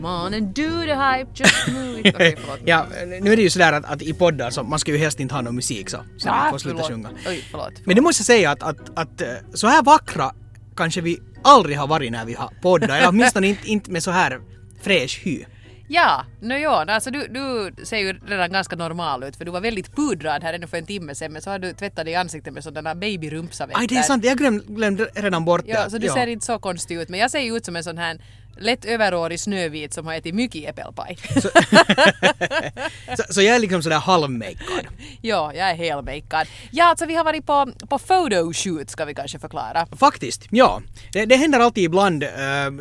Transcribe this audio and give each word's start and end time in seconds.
come 0.00 0.26
on 0.26 0.34
and 0.34 0.54
do 0.54 0.82
the 0.82 0.94
hype, 0.94 1.28
just 1.34 1.68
move 1.68 2.00
it. 2.00 2.14
Okej, 2.14 2.36
förlåt. 2.40 2.58
Ja, 2.64 2.86
nu 3.20 3.32
är 3.32 3.36
det 3.36 3.42
ju 3.42 3.50
sådär 3.50 3.72
att, 3.72 3.84
att 3.84 4.02
i 4.02 4.12
poddar 4.12 4.50
så 4.50 4.62
man 4.62 4.78
ska 4.78 4.92
ju 4.92 4.98
helst 4.98 5.20
inte 5.20 5.34
ha 5.34 5.42
någon 5.42 5.54
musik 5.54 5.90
så, 5.90 5.98
så 6.16 6.28
man 6.28 6.46
Ah, 6.46 6.50
får 6.50 6.58
sluta 6.58 6.76
förlåt. 6.76 6.90
sjunga. 6.90 7.08
Oj, 7.28 7.44
förlåt. 7.50 7.72
Men 7.84 7.96
det 7.96 8.02
måste 8.02 8.20
jag 8.20 8.26
säga 8.26 8.50
att, 8.50 8.62
att, 8.62 8.98
att 8.98 9.20
eh, 9.20 9.28
så 9.54 9.66
här 9.66 9.82
vackra 9.82 10.30
kanske 10.76 11.00
vi 11.00 11.18
aldrig 11.44 11.78
har 11.78 11.86
varit 11.86 12.12
när 12.12 12.24
vi 12.24 12.34
har 12.34 12.50
poddat, 12.62 12.90
eller 12.90 13.08
åtminstone 13.08 13.46
inte, 13.46 13.68
inte 13.70 13.90
med 13.90 14.02
så 14.02 14.10
här 14.10 14.40
fräsch 14.82 15.20
hy. 15.24 15.44
Ja, 15.90 16.24
no 16.40 16.54
jo, 16.54 16.70
alltså 16.70 17.10
du, 17.10 17.26
du 17.28 17.72
ser 17.84 17.98
ju 17.98 18.12
redan 18.26 18.52
ganska 18.52 18.76
normal 18.76 19.24
ut 19.24 19.36
för 19.36 19.44
du 19.44 19.50
var 19.50 19.60
väldigt 19.60 19.96
pudrad 19.96 20.42
här 20.42 20.54
ännu 20.54 20.66
för 20.66 20.76
en 20.76 20.86
timme 20.86 21.14
sedan 21.14 21.32
men 21.32 21.42
så 21.42 21.50
har 21.50 21.58
du 21.58 21.72
tvättat 21.72 22.04
dig 22.04 22.12
i 22.14 22.16
ansiktet 22.16 22.52
med 22.54 22.64
sådana 22.64 22.94
babyrumpsavetter. 22.94 23.80
Aj, 23.80 23.86
det 23.86 23.96
är 23.96 24.02
sant, 24.02 24.24
jag 24.24 24.38
glöm, 24.38 24.62
glömde 24.66 25.04
redan 25.14 25.44
bort 25.44 25.62
det. 25.64 25.70
Ja, 25.70 25.90
så 25.90 25.98
du 25.98 26.08
ser 26.08 26.26
inte 26.26 26.46
så 26.46 26.58
konstig 26.58 26.96
ut 27.00 27.08
men 27.08 27.20
jag 27.20 27.30
ser 27.30 27.40
ju 27.40 27.56
ut 27.56 27.64
som 27.64 27.76
en 27.76 27.84
sån 27.84 27.98
här 27.98 28.20
lätt 28.58 28.84
överårig 28.84 29.40
snövit 29.40 29.94
som 29.94 30.06
har 30.06 30.14
ätit 30.14 30.34
mycket 30.34 30.70
äppelpaj. 30.70 31.18
så, 33.16 33.22
så 33.32 33.42
jag 33.42 33.56
är 33.56 33.58
liksom 33.58 33.82
sådär 33.82 33.98
halvmakead. 33.98 34.86
ja, 35.20 35.52
jag 35.54 35.70
är 35.70 35.74
helmakead. 35.74 36.46
Ja, 36.70 36.84
alltså 36.84 37.06
vi 37.06 37.14
har 37.14 37.24
varit 37.24 37.46
på, 37.46 37.72
på 37.88 37.98
photoshoot 37.98 38.90
ska 38.90 39.04
vi 39.04 39.14
kanske 39.14 39.38
förklara. 39.38 39.86
Faktiskt, 39.96 40.46
ja. 40.50 40.82
Det, 41.12 41.24
det 41.26 41.36
händer 41.36 41.60
alltid 41.60 41.84
ibland, 41.84 42.22
eh, 42.22 42.30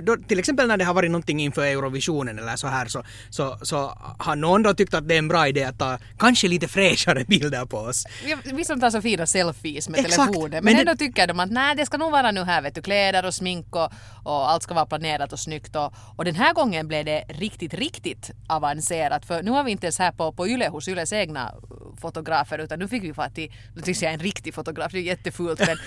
då, 0.04 0.18
till 0.28 0.40
exempel 0.40 0.68
när 0.68 0.78
det 0.78 0.84
har 0.86 0.94
varit 0.94 1.12
någonting 1.12 1.40
inför 1.42 1.62
Eurovisionen 1.66 2.40
eller 2.40 2.56
så 2.56 2.68
här 2.68 2.86
så, 2.88 3.04
så, 3.30 3.58
så 3.62 3.98
har 4.20 4.36
någon 4.36 4.64
då 4.64 4.74
tyckt 4.74 4.94
att 4.94 5.08
det 5.08 5.14
är 5.16 5.20
en 5.20 5.28
bra 5.28 5.48
idé 5.48 5.64
att 5.64 5.80
ta 5.80 5.98
kanske 6.20 6.48
lite 6.48 6.68
fräschare 6.68 7.24
bilder 7.28 7.66
på 7.66 7.78
oss. 7.78 8.06
Vi, 8.26 8.36
vi 8.54 8.66
som 8.66 8.80
tar 8.80 8.90
så 8.90 9.02
fina 9.02 9.26
selfies 9.26 9.90
med 9.90 10.00
Exakt, 10.00 10.16
telefonen 10.16 10.50
men, 10.52 10.64
men 10.64 10.74
det- 10.76 10.80
ändå 10.82 10.96
tycker 10.96 11.28
de 11.28 11.40
att 11.40 11.52
nej 11.52 11.76
det 11.76 11.86
ska 11.86 11.98
nog 11.98 12.12
vara 12.12 12.32
nu 12.32 12.44
här 12.44 12.62
vet 12.62 12.76
du 12.76 12.82
kläder 12.82 13.26
och 13.26 13.34
smink 13.34 13.76
och, 13.76 13.92
och 14.24 14.50
allt 14.50 14.64
ska 14.64 14.74
vara 14.74 14.86
planerat 14.86 15.34
och 15.34 15.40
snyggt 15.40 15.67
och, 15.76 15.94
och 16.16 16.26
den 16.26 16.36
här 16.36 16.54
gången 16.54 16.88
blev 16.88 17.06
det 17.06 17.24
riktigt 17.30 17.74
riktigt 17.74 18.32
avancerat 18.50 19.26
för 19.26 19.44
nu 19.44 19.52
har 19.52 19.64
vi 19.64 19.72
inte 19.72 19.86
ens 19.86 20.00
här 20.00 20.12
på, 20.12 20.32
på 20.32 20.48
Yle 20.48 20.68
hos 20.70 20.88
Yles 20.88 21.14
egna 21.14 21.54
fotografer 22.02 22.60
utan 22.60 22.80
nu 22.80 22.88
fick 22.88 23.04
vi 23.04 23.14
fatt 23.14 23.38
i, 23.38 23.52
nu 23.76 23.82
tänkte 23.82 24.06
jag 24.06 24.14
en 24.14 24.20
riktig 24.20 24.54
fotograf, 24.54 24.92
det 24.92 24.98
är 24.98 25.02
jättefult 25.02 25.60
men 25.60 25.78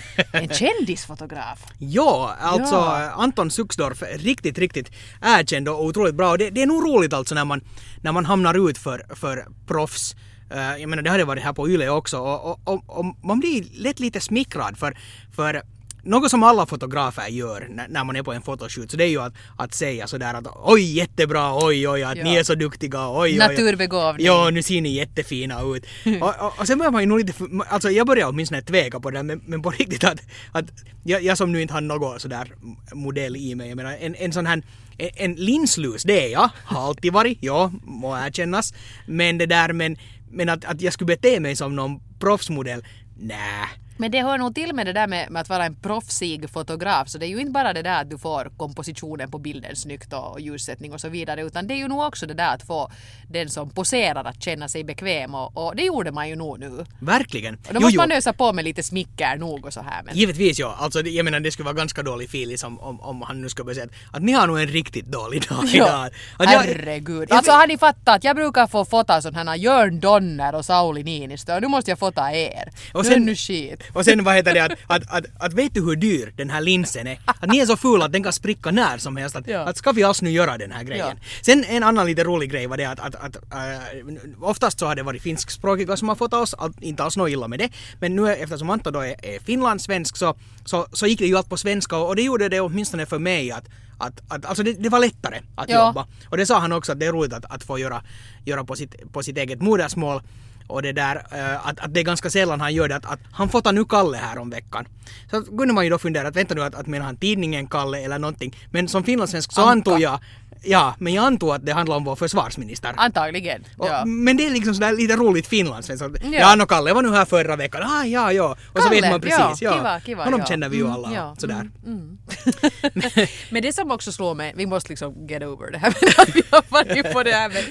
en 0.43 0.49
kändisfotograf. 0.53 1.65
Ja, 1.79 2.35
alltså 2.39 2.75
Ja. 2.75 3.03
eh, 3.03 3.19
Anton 3.19 3.51
Suxdorf 3.51 4.03
riktigt, 4.15 4.57
riktigt 4.57 4.91
erkänd 5.21 5.69
och 5.69 5.85
otroligt 5.85 6.15
bra. 6.15 6.31
Och 6.31 6.37
det, 6.37 6.49
det 6.49 6.61
är 6.61 6.65
nog 6.67 6.87
roligt 6.87 7.13
alltså 7.13 7.35
när 7.35 7.45
man, 7.45 7.61
när 8.01 8.11
man 8.11 8.25
hamnar 8.25 8.69
ut 8.69 8.77
för, 8.77 9.15
för 9.15 9.45
proffs. 9.67 10.15
Eh, 10.51 10.77
jag 10.77 10.89
menar 10.89 11.03
det 11.03 11.09
hade 11.09 11.25
varit 11.25 11.43
här 11.43 11.53
på 11.53 11.69
Yle 11.69 11.89
också 11.89 12.17
och, 12.17 12.45
och, 12.51 12.59
och, 12.63 12.99
och 12.99 13.05
man 13.23 13.39
blir 13.39 13.63
lätt 13.73 13.99
lite 13.99 14.19
smickrad 14.21 14.77
för, 14.77 14.97
för 15.35 15.61
något 16.03 16.31
som 16.31 16.43
alla 16.43 16.65
fotografer 16.65 17.27
gör 17.27 17.67
när, 17.69 17.87
när 17.87 18.03
man 18.03 18.15
är 18.15 18.23
på 18.23 18.33
en 18.33 18.41
fotoshoot 18.41 18.91
så 18.91 18.97
det 18.97 19.03
är 19.03 19.07
ju 19.07 19.21
att, 19.21 19.33
att 19.57 19.73
säga 19.73 20.07
sådär 20.07 20.33
att 20.33 20.47
oj 20.63 20.97
jättebra, 20.97 21.65
oj 21.65 21.87
oj 21.89 22.03
att 22.03 22.17
Ja. 22.17 22.23
ni 22.23 22.35
är 22.35 22.43
så 22.43 22.55
duktiga, 22.55 23.09
oj 23.09 23.15
oj. 23.17 23.31
oj. 23.31 23.37
Naturbegåvning. 23.37 24.25
Ja, 24.25 24.49
nu 24.49 24.63
ser 24.63 24.81
ni 24.81 24.89
jättefina 24.89 25.61
ut. 25.61 25.85
och, 26.21 26.45
och, 26.45 26.59
och 26.59 26.67
sen 26.67 26.77
börjar 26.77 26.91
man 26.91 27.01
ju 27.01 27.07
nog 27.07 27.19
lite, 27.19 27.33
alltså 27.69 27.89
jag 27.89 28.07
börjar 28.07 28.27
åtminstone 28.27 28.61
tveka 28.61 28.99
på 28.99 29.11
det 29.11 29.17
där, 29.17 29.23
men, 29.23 29.41
men 29.45 29.61
på 29.61 29.69
riktigt 29.69 30.03
att, 30.03 30.19
att 30.51 30.65
jag, 31.03 31.23
jag 31.23 31.37
som 31.37 31.51
nu 31.51 31.61
inte 31.61 31.73
har 31.73 31.81
något 31.81 32.21
sådär 32.21 32.53
modell 32.93 33.35
i 33.35 33.55
mig, 33.55 33.67
jag 33.69 33.75
menar 33.75 33.97
en, 33.99 34.15
en 34.15 34.33
sån 34.33 34.45
här 34.45 34.63
en, 34.97 35.09
en 35.15 35.33
linslus, 35.35 36.03
det 36.03 36.25
är 36.25 36.29
jag, 36.31 36.49
har 36.65 36.87
alltid 36.87 37.13
varit, 37.13 37.37
ja, 37.41 37.71
må 37.83 38.17
erkännas. 38.17 38.73
Men 39.07 39.37
det 39.37 39.45
där, 39.45 39.73
men, 39.73 39.97
men 40.31 40.49
att, 40.49 40.65
att 40.65 40.81
jag 40.81 40.93
skulle 40.93 41.05
bete 41.15 41.39
mig 41.39 41.55
som 41.55 41.75
någon 41.75 41.99
proffsmodell, 42.19 42.85
nä. 43.19 43.67
Men 44.01 44.11
det 44.11 44.21
hör 44.21 44.37
nog 44.37 44.55
till 44.55 44.73
med 44.75 44.85
det 44.85 44.93
där 44.93 45.07
med, 45.07 45.31
med 45.31 45.41
att 45.41 45.49
vara 45.49 45.65
en 45.65 45.75
proffsig 45.75 46.49
fotograf 46.49 47.09
så 47.09 47.17
det 47.17 47.25
är 47.25 47.27
ju 47.29 47.39
inte 47.39 47.51
bara 47.51 47.73
det 47.73 47.81
där 47.81 48.01
att 48.01 48.09
du 48.09 48.17
får 48.17 48.51
kompositionen 48.57 49.31
på 49.31 49.37
bilden 49.37 49.75
snyggt 49.75 50.13
och, 50.13 50.31
och 50.31 50.39
ljussättning 50.41 50.93
och 50.93 51.01
så 51.01 51.09
vidare 51.09 51.41
utan 51.41 51.67
det 51.67 51.73
är 51.73 51.77
ju 51.77 51.87
nog 51.87 52.01
också 52.01 52.25
det 52.25 52.33
där 52.33 52.53
att 52.55 52.63
få 52.67 52.91
den 53.29 53.49
som 53.49 53.69
poserar 53.69 54.23
att 54.23 54.43
känna 54.43 54.67
sig 54.67 54.83
bekväm 54.83 55.35
och, 55.35 55.57
och 55.57 55.75
det 55.75 55.83
gjorde 55.83 56.11
man 56.11 56.29
ju 56.29 56.35
nog 56.35 56.59
nu. 56.59 56.85
Verkligen. 56.99 57.55
Och 57.67 57.73
då 57.73 57.79
måste 57.79 57.97
man 57.97 58.11
ösa 58.11 58.33
på 58.33 58.53
med 58.53 58.65
lite 58.65 58.83
smicker 58.83 59.37
nog 59.37 59.65
och 59.65 59.73
så 59.73 59.81
här 59.81 60.03
men 60.03 60.15
Givetvis 60.17 60.59
ja. 60.59 60.75
Alltså 60.79 61.01
det- 61.01 61.09
jag 61.09 61.23
menar 61.25 61.39
det 61.39 61.51
skulle 61.51 61.65
vara 61.65 61.75
ganska 61.75 62.03
dålig 62.03 62.25
feeling 62.25 62.57
om, 62.65 62.79
om, 62.79 63.01
om 63.01 63.21
han 63.21 63.41
nu 63.41 63.49
skulle 63.49 63.65
börja 63.65 63.75
säga 63.75 63.85
att, 64.09 64.15
att 64.17 64.23
ni 64.23 64.31
har 64.31 64.47
nog 64.47 64.59
en 64.59 64.67
riktigt 64.67 65.05
dålig 65.05 65.41
dag 65.49 65.65
idag. 65.73 66.09
Att 66.37 66.47
herregud. 66.49 67.27
jag- 67.29 67.37
Alltså 67.37 67.51
har 67.51 67.67
ni 67.67 67.77
fattat 67.77 68.15
att 68.15 68.23
jag 68.23 68.35
brukar 68.35 68.67
få 68.67 68.85
fota 68.85 69.21
sådana 69.21 69.51
här 69.51 69.57
Jörn 69.57 69.99
Donner 69.99 70.55
och 70.55 70.65
Sauli 70.65 71.03
Niinistö 71.03 71.55
och 71.55 71.61
nu 71.61 71.67
måste 71.67 71.91
jag 71.91 71.99
fota 71.99 72.31
er. 72.33 72.71
Och 72.93 73.05
sen- 73.05 73.13
sen, 73.13 73.25
nu 73.25 73.35
shit. 73.35 73.90
Och 73.93 74.05
sen 74.05 74.23
vad 74.23 74.35
heter 74.35 74.53
det 74.53 74.59
att, 74.59 74.71
att, 74.87 75.03
att, 75.07 75.25
att 75.39 75.53
vet 75.53 75.73
du 75.73 75.81
hur 75.81 75.95
dyr 75.95 76.33
den 76.37 76.49
här 76.49 76.61
linsen 76.61 77.07
är? 77.07 77.19
Att 77.25 77.49
ni 77.51 77.57
är 77.59 77.65
så 77.65 77.77
fula 77.77 78.05
att 78.05 78.11
den 78.11 78.23
kan 78.23 78.33
spricka 78.33 78.71
när 78.71 78.97
som 78.97 79.17
helst. 79.17 79.35
Att, 79.35 79.47
Ja. 79.47 79.59
att 79.59 79.77
ska 79.77 79.91
vi 79.91 80.03
alls 80.03 80.21
nu 80.21 80.29
göra 80.31 80.57
den 80.57 80.71
här 80.71 80.83
grejen? 80.83 81.17
Sen 81.41 81.63
en 81.63 81.83
annan 81.83 82.05
lite 82.05 82.23
rolig 82.23 82.51
grej 82.51 82.67
var 82.67 82.77
det 82.77 82.85
att, 82.85 82.99
att, 82.99 83.15
att 83.15 83.35
äh, 83.35 84.13
oftast 84.41 84.79
så 84.79 84.85
har 84.85 84.95
det 84.95 85.03
varit 85.03 85.21
finskspråkiga 85.21 85.97
som 85.97 86.09
har 86.09 86.15
fått 86.15 86.33
oss, 86.33 86.53
all, 86.53 86.73
inte 86.79 87.03
alls 87.03 87.17
något 87.17 87.29
illa 87.29 87.47
med 87.47 87.59
det. 87.59 87.69
Men 87.99 88.15
nu 88.15 88.33
eftersom 88.33 88.69
Anton 88.69 88.93
då 88.93 88.99
är, 88.99 89.25
är 89.25 89.39
finlandssvensk 89.39 90.17
så, 90.17 90.35
så, 90.65 90.87
så 90.93 91.07
gick 91.07 91.19
det 91.19 91.25
ju 91.27 91.37
allt 91.37 91.49
på 91.49 91.57
svenska 91.57 91.97
och, 91.97 92.07
och 92.07 92.15
det 92.15 92.21
gjorde 92.21 92.49
det 92.49 92.59
åtminstone 92.61 93.05
för 93.05 93.19
mig 93.19 93.51
att 93.51 93.63
att, 93.97 94.21
att, 94.27 94.45
alltså 94.45 94.63
det, 94.63 94.73
det 94.73 94.89
var 94.89 94.99
lättare 94.99 95.39
att 95.55 95.69
Ja. 95.69 95.87
jobba. 95.87 96.07
Och 96.29 96.37
det 96.37 96.45
sa 96.45 96.59
han 96.59 96.71
också 96.71 96.91
att 96.91 96.99
det 96.99 97.05
är 97.05 97.11
roligt 97.11 97.33
att, 97.33 97.45
att 97.49 97.63
få 97.63 97.79
göra, 97.79 98.03
göra 98.45 98.63
på, 98.63 98.75
sitt, 98.75 99.13
på 99.13 99.23
sitt 99.23 99.37
eget 99.37 99.61
modersmål. 99.61 100.21
Och 100.67 100.81
det 100.81 100.91
där 100.91 101.15
eh, 101.31 101.67
att, 101.67 101.79
att 101.79 101.93
det 101.93 101.99
är 101.99 102.03
ganska 102.03 102.29
sällan 102.29 102.61
han 102.61 102.73
gör 102.73 102.87
det 102.87 102.95
att, 102.95 103.05
att 103.05 103.19
han 103.31 103.49
fotar 103.49 103.71
nu 103.73 103.85
Kalle 103.85 104.17
här 104.17 104.37
om 104.37 104.49
veckan. 104.49 104.85
Så 105.31 105.43
kunde 105.43 105.73
man 105.73 105.83
ju 105.83 105.89
då 105.89 105.97
fundera 105.99 106.27
att 106.27 106.35
vänta 106.35 106.53
nu 106.55 106.63
att, 106.63 106.75
att 106.75 106.87
menar 106.87 107.05
han 107.05 107.17
tidningen 107.17 107.67
Kalle 107.67 107.99
eller 107.99 108.19
någonting. 108.19 108.55
Men 108.71 108.87
som 108.87 109.03
finlandssvensk 109.03 109.51
så 109.51 109.61
Anka. 109.61 109.71
antog 109.71 110.01
jag 110.01 110.19
Ja, 110.63 110.95
men 110.99 111.13
jag 111.13 111.25
antog 111.25 111.49
att 111.51 111.65
det 111.65 111.71
handlar 111.73 111.95
om 111.95 112.03
vår 112.03 112.15
försvarsminister. 112.15 112.93
Antagligen. 112.97 113.63
Och, 113.77 113.87
Ja. 113.87 114.05
Men 114.05 114.37
det 114.37 114.45
är 114.45 114.49
liksom 114.49 114.73
sådär 114.75 114.93
lite 114.93 115.15
roligt 115.15 115.47
finlandssvenskt. 115.47 116.05
Ja. 116.23 116.29
Ja, 116.31 116.55
no, 116.55 116.65
Kalle 116.65 116.93
var 116.93 117.01
nu 117.01 117.11
här 117.11 117.25
förra 117.25 117.55
veckan. 117.55 117.81
Ah, 117.83 118.03
ja, 118.05 118.31
ja. 118.31 118.55
Och 118.73 118.81
så 118.81 118.89
Kalle, 118.89 119.01
vet 119.01 119.11
man 119.11 119.21
precis. 119.21 119.39
ja, 119.39 119.55
Ja, 119.61 119.73
kiva, 119.77 119.99
kiva, 119.99 120.23
Honom 120.23 120.39
ja. 120.39 120.45
känner 120.45 120.69
vi 120.69 120.77
ju 120.77 120.83
Mm, 120.83 120.93
alla. 120.93 121.13
ja, 121.13 121.35
Sådär. 121.37 121.69
Men 123.51 123.61
det 123.61 123.73
som 123.73 123.91
också 123.91 124.11
slår 124.11 124.35
mig, 124.35 124.53
vi 124.55 124.65
måste 124.65 124.89
liksom 124.89 125.27
get 125.27 125.43
over 125.43 125.71
det 125.71 125.77
här 125.77 125.89
med 126.01 126.27
vi 126.33 126.41
har 126.51 126.63
varit 126.69 127.13
på 127.13 127.23
det 127.23 127.31
här 127.31 127.49
men, 127.49 127.63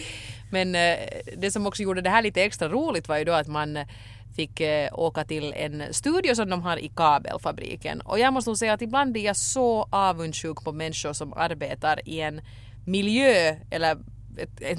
men 0.50 0.74
eh, 0.74 0.96
det 1.36 1.50
som 1.50 1.66
också 1.66 1.82
gjorde 1.82 2.00
det 2.00 2.10
här 2.10 2.22
lite 2.22 2.42
extra 2.42 2.68
roligt 2.68 3.08
var 3.08 3.18
ju 3.18 3.24
då 3.24 3.32
att 3.32 3.48
man 3.48 3.76
eh, 3.76 3.86
fick 4.36 4.60
eh, 4.60 4.98
åka 4.98 5.24
till 5.24 5.52
en 5.56 5.82
studio 5.90 6.34
som 6.34 6.50
de 6.50 6.62
har 6.62 6.76
i 6.76 6.88
kabelfabriken 6.88 8.00
och 8.00 8.18
jag 8.18 8.32
måste 8.32 8.50
nog 8.50 8.58
säga 8.58 8.72
att 8.72 8.82
ibland 8.82 9.16
är 9.16 9.20
jag 9.20 9.36
så 9.36 9.88
avundsjuk 9.90 10.64
på 10.64 10.72
människor 10.72 11.12
som 11.12 11.32
arbetar 11.32 12.08
i 12.08 12.20
en 12.20 12.40
miljö 12.86 13.56
eller 13.70 13.98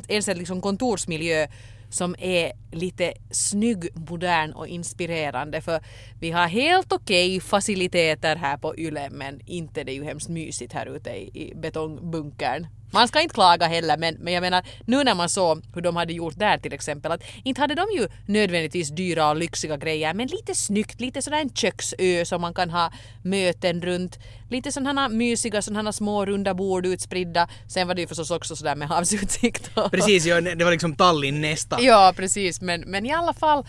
ens 0.08 0.28
en 0.28 0.38
liksom 0.38 0.62
kontorsmiljö 0.62 1.48
som 1.90 2.16
är 2.20 2.52
lite 2.72 3.14
snygg, 3.32 3.90
modern 4.10 4.52
och 4.52 4.68
inspirerande 4.68 5.62
för 5.62 5.82
vi 6.20 6.32
har 6.32 6.48
helt 6.48 6.92
okej 6.94 7.40
faciliteter 7.40 8.36
här 8.36 8.58
på 8.58 8.78
Yle 8.78 9.10
men 9.10 9.42
inte 9.46 9.84
det 9.84 9.92
är 9.92 9.96
ju 9.96 10.04
hemskt 10.04 10.30
mysigt 10.30 10.74
här 10.74 10.86
ute 10.86 11.10
i, 11.10 11.32
i 11.34 11.56
betongbunkern. 11.56 12.68
Man 12.94 13.08
ska 13.08 13.22
inte 13.22 13.34
klaga 13.34 13.68
heller 13.68 13.98
men, 13.98 14.16
men 14.20 14.34
jag 14.34 14.42
menar 14.42 14.64
nu 14.86 15.04
när 15.04 15.16
man 15.16 15.30
såg 15.30 15.64
hur 15.76 15.82
de 15.82 15.96
hade 15.96 16.14
gjort 16.14 16.40
där 16.40 16.58
till 16.58 16.74
exempel 16.74 17.12
att 17.12 17.22
inte 17.44 17.62
hade 17.62 17.76
de 17.76 17.86
ju 17.98 18.08
nödvändigtvis 18.26 18.90
dyra 18.90 19.30
och 19.30 19.36
lyxiga 19.36 19.78
grejer 19.78 20.14
men 20.14 20.28
lite 20.28 20.56
snyggt, 20.56 21.00
lite 21.02 21.22
sådär 21.22 21.38
en 21.38 21.50
köksö 21.50 22.26
som 22.26 22.42
man 22.42 22.54
kan 22.54 22.70
ha 22.70 22.92
möten 23.24 23.82
runt. 23.82 24.20
Lite 24.50 24.72
sådana 24.72 25.10
mysiga 25.10 25.62
sådana 25.62 25.92
små 25.94 26.26
runda 26.26 26.54
bord 26.54 26.86
utspridda. 26.86 27.48
Sen 27.68 27.88
var 27.88 27.96
det 27.96 28.02
ju 28.02 28.08
förstås 28.08 28.32
också 28.32 28.56
sådär 28.56 28.76
med 28.76 28.88
havsutsikt. 28.88 29.72
och- 29.78 29.92
Precis, 29.92 30.26
ja, 30.26 30.42
det 30.42 30.64
var 30.64 30.72
liksom 30.72 30.96
Tallinn 30.96 31.42
nästa. 31.42 31.82
Ja, 31.82 32.14
precis. 32.16 32.62
Men, 32.62 32.82
men 32.82 33.06
i 33.06 33.14
alla 33.14 33.34
fall, 33.34 33.66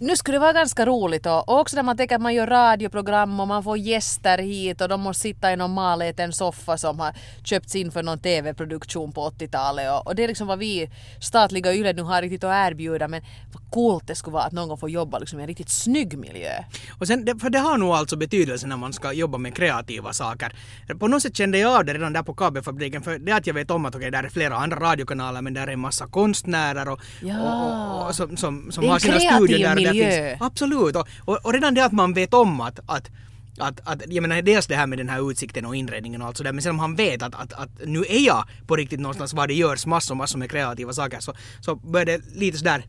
nu 0.00 0.16
skulle 0.16 0.34
det 0.36 0.40
vara 0.40 0.52
ganska 0.52 0.86
roligt 0.86 1.26
och, 1.26 1.60
också 1.60 1.76
när 1.76 1.82
man 1.82 1.96
tänker 1.96 2.14
att 2.16 2.22
man 2.22 2.34
gör 2.34 2.46
radioprogram 2.46 3.40
och 3.40 3.48
man 3.48 3.62
får 3.62 3.78
gäster 3.78 4.38
hit 4.38 4.80
och 4.80 4.88
de 4.88 5.00
måste 5.00 5.20
sitta 5.20 5.52
i 5.52 5.56
någon 5.56 5.74
maläten 5.74 6.32
soffa 6.32 6.78
som 6.78 7.00
har 7.00 7.14
köpts 7.44 7.76
in 7.76 7.90
för 7.92 8.02
någon 8.02 8.18
TV-produktion 8.18 9.12
på 9.12 9.30
80-talet 9.30 9.92
och, 9.92 10.06
och 10.06 10.14
det 10.14 10.24
är 10.24 10.28
liksom 10.28 10.46
vad 10.46 10.58
vi 10.58 10.90
statliga 11.20 11.74
Yle 11.74 11.92
nu 11.92 12.02
har 12.02 12.22
riktigt 12.22 12.44
att 12.44 12.70
erbjuda 12.70 13.08
men 13.08 13.22
vad 13.52 13.70
coolt 13.70 14.06
det 14.06 14.14
skulle 14.14 14.34
vara 14.34 14.44
att 14.44 14.52
någon 14.52 14.68
gång 14.68 14.78
får 14.78 14.90
jobba 14.90 15.18
liksom 15.18 15.38
i 15.38 15.42
en 15.42 15.48
riktigt 15.48 15.70
snygg 15.70 16.18
miljö. 16.18 16.52
Och 16.98 17.06
sen, 17.06 17.38
för 17.40 17.50
det 17.50 17.58
har 17.58 17.78
nog 17.78 17.90
alltså 17.90 18.16
betydelse 18.16 18.66
när 18.66 18.76
man 18.76 18.92
ska 18.92 19.12
jobba 19.12 19.38
med 19.38 19.56
kreativa 19.56 20.12
saker. 20.12 20.52
På 20.98 21.08
något 21.08 21.22
sätt 21.22 21.36
kände 21.36 21.58
jag 21.58 21.76
av 21.76 21.84
det 21.84 21.94
redan 21.94 22.12
där 22.12 22.22
på 22.22 22.34
kabelfabriken 22.34 23.02
för 23.02 23.18
det 23.18 23.32
att 23.32 23.46
jag 23.46 23.54
vet 23.54 23.70
om 23.70 23.86
att 23.86 23.94
okej, 23.94 24.10
där 24.10 24.22
är 24.22 24.28
flera 24.28 24.56
andra 24.56 24.76
radiokanaler 24.80 25.42
men 25.42 25.54
där 25.54 25.66
är 25.66 25.72
en 25.72 25.80
massa 25.80 26.06
konstnärer 26.06 26.88
och, 26.88 27.00
Ja. 27.22 27.40
och, 27.40 28.00
och, 28.00 28.06
och 28.08 28.14
som, 28.14 28.36
som, 28.36 28.72
som 28.72 28.88
har 28.88 28.98
sina 28.98 29.20
studier 29.20 29.76
där. 29.76 29.85
Miljö. 29.92 30.36
Absolut! 30.40 30.96
Och, 30.96 31.08
och, 31.24 31.38
och 31.42 31.52
redan 31.52 31.74
det 31.74 31.84
att 31.84 31.92
man 31.92 32.14
vet 32.14 32.34
om 32.34 32.60
att, 32.60 32.80
att 32.86 33.10
att, 33.58 33.80
att, 33.84 34.02
jag 34.08 34.22
menar 34.22 34.42
dels 34.42 34.66
det 34.66 34.76
här 34.76 34.86
med 34.86 34.98
den 34.98 35.08
här 35.08 35.30
utsikten 35.30 35.66
och 35.66 35.76
inredningen 35.76 36.22
och 36.22 36.28
allt 36.28 36.36
sådär 36.36 36.52
men 36.52 36.62
sen 36.62 36.70
om 36.70 36.78
han 36.78 36.94
vet 36.94 37.22
att, 37.22 37.34
att, 37.34 37.52
att 37.52 37.70
nu 37.84 38.04
är 38.08 38.26
jag 38.26 38.44
på 38.66 38.76
riktigt 38.76 39.00
någonstans 39.00 39.34
var 39.34 39.46
det 39.46 39.54
görs 39.54 39.86
massor, 39.86 40.14
massor 40.14 40.38
med 40.38 40.50
kreativa 40.50 40.92
saker 40.92 41.20
så, 41.20 41.34
så 41.60 41.74
börjar 41.74 42.06
det 42.06 42.20
lite 42.34 42.58
sådär 42.58 42.84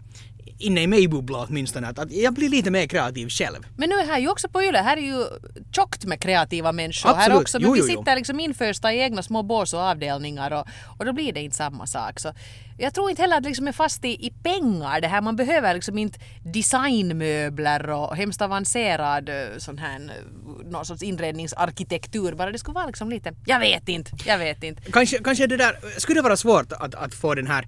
inne 0.58 0.82
i 0.82 0.88
mig 0.88 1.08
bubbla 1.08 1.46
åtminstone, 1.50 1.88
att, 1.88 2.00
att 2.00 2.12
jag 2.12 2.34
blir 2.34 2.50
lite 2.50 2.72
mer 2.72 2.88
kreativ 2.88 3.30
själv. 3.30 3.68
Men 3.78 3.90
nu 3.90 3.96
är 3.96 4.06
här 4.06 4.20
ju 4.20 4.30
också 4.30 4.50
på 4.50 4.64
Yle, 4.64 4.78
här 4.78 4.98
är 4.98 5.02
ju 5.02 5.24
tjockt 5.72 6.06
med 6.06 6.22
kreativa 6.22 6.72
människor. 6.72 7.10
Här 7.10 7.16
Absolut. 7.16 7.42
också, 7.42 7.60
men 7.60 7.68
Jo, 7.68 7.74
vi 7.74 7.80
jo, 7.80 7.86
jo. 7.90 7.98
sitter 7.98 8.16
liksom 8.16 8.40
infösta 8.40 8.94
i 8.94 9.00
egna 9.00 9.24
små 9.24 9.44
bås 9.44 9.74
och 9.74 9.80
avdelningar 9.80 10.52
och, 10.52 10.68
och 10.98 11.06
då 11.06 11.14
blir 11.14 11.34
det 11.34 11.42
inte 11.42 11.56
samma 11.56 11.88
sak. 11.88 12.20
Så 12.20 12.34
jag 12.78 12.94
tror 12.94 13.10
inte 13.10 13.22
heller 13.22 13.38
att 13.38 13.44
det 13.44 13.50
liksom 13.50 13.68
är 13.68 13.72
fast 13.72 14.06
i, 14.06 14.28
i 14.28 14.34
pengar 14.44 15.02
det 15.02 15.08
här. 15.08 15.22
Man 15.22 15.36
behöver 15.36 15.74
liksom 15.74 15.98
inte 15.98 16.20
designmöbler 16.44 17.90
och 17.90 18.16
hemskt 18.16 18.42
avancerad 18.42 19.30
eh, 19.30 19.36
sån 19.58 19.78
här 19.78 19.96
eh, 19.96 20.70
någon 20.72 20.86
sorts 20.86 21.04
inredningsarkitektur. 21.04 22.36
Bara 22.36 22.52
det 22.52 22.60
skulle 22.60 22.76
vara 22.76 22.86
liksom 22.86 23.10
lite, 23.10 23.34
jag 23.46 23.60
vet 23.60 23.90
inte, 23.90 24.12
jag 24.26 24.38
vet 24.38 24.64
inte. 24.64 24.92
Kanske, 24.92 25.18
kanske 25.24 25.48
det 25.48 25.58
där, 25.58 26.00
skulle 26.00 26.18
det 26.20 26.24
vara 26.24 26.38
svårt 26.38 26.72
att, 26.72 26.96
att 26.96 27.14
få 27.14 27.36
den 27.36 27.48
här 27.48 27.68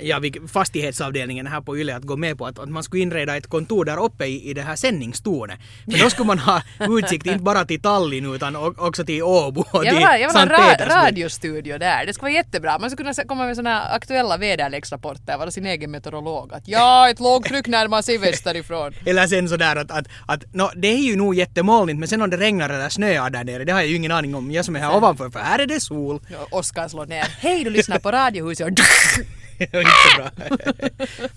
ja, 0.00 0.20
fastighetsavdelningen 0.52 1.46
här 1.46 1.60
på 1.60 1.78
Yle 1.78 1.96
att 1.96 2.02
gå 2.02 2.16
med 2.16 2.38
på 2.38 2.46
att, 2.46 2.58
att 2.58 2.68
man 2.68 2.82
skulle 2.82 3.02
inreda 3.02 3.36
ett 3.36 3.46
kontor 3.46 3.84
där 3.84 4.04
uppe 4.04 4.24
i, 4.24 4.50
i 4.50 4.54
det 4.54 4.62
här 4.62 4.76
sändningstornet. 4.76 5.58
Men 5.84 5.98
då 6.00 6.10
skulle 6.10 6.26
man 6.26 6.38
ha 6.38 6.62
utsikt 6.98 7.26
inte 7.26 7.38
bara 7.38 7.64
till 7.64 7.82
Tallinn 7.82 8.34
utan 8.34 8.56
också 8.56 9.04
till 9.04 9.22
Åbo 9.22 9.60
och 9.60 9.82
till 9.82 9.86
jag 9.86 9.94
vill 9.94 10.36
ha 10.36 10.42
en 10.42 10.48
ra- 10.48 10.88
radiostudio 10.88 11.78
där. 11.78 12.06
Det 12.06 12.12
skulle 12.12 12.24
vara 12.24 12.32
jättebra. 12.32 12.78
Man 12.78 12.90
skulle 12.90 13.14
kunna 13.14 13.28
komma 13.28 13.46
med 13.46 13.56
såna 13.56 13.82
aktuella 13.82 14.36
väderleksrapporter, 14.36 15.38
vara 15.38 15.50
sin 15.50 15.66
egen 15.66 15.90
meteorolog. 15.90 16.52
Att 16.52 16.68
ja, 16.68 17.10
ett 17.10 17.20
lågtryck 17.20 17.66
närmar 17.66 18.02
sig 18.02 18.18
västerifrån. 18.18 18.92
Eller 19.06 19.26
sen 19.26 19.48
sådär 19.48 19.76
att, 19.76 19.90
att, 19.90 20.06
att 20.26 20.54
no, 20.54 20.70
det 20.76 20.88
är 20.88 20.98
ju 21.02 21.16
nog 21.16 21.34
jättemolnigt 21.34 21.98
men 21.98 22.08
sen 22.08 22.22
om 22.22 22.30
det 22.30 22.36
regnar 22.36 22.70
eller 22.70 22.88
snöar 22.88 23.30
där 23.30 23.44
nere 23.44 23.64
det 23.64 23.72
har 23.72 23.80
jag 23.80 23.88
ju 23.88 23.96
ingen 23.96 24.12
aning 24.12 24.34
om. 24.34 24.50
Jag 24.50 24.64
som 24.64 24.76
är 24.76 24.80
här 24.80 24.96
ovanför 24.96 25.30
för 25.30 25.38
här 25.38 25.58
är 25.58 25.66
det 25.66 25.80
sol. 25.80 26.20
Ja, 26.28 26.46
Oskar 26.50 26.88
slår 26.88 27.06
ner. 27.06 27.26
Hej, 27.38 27.64
du 27.64 27.70
lyssnar 27.70 27.98
på 27.98 28.10
Radiohuset 28.10 28.66
och 28.66 28.72
Inte 29.64 29.72
bra. 30.16 30.30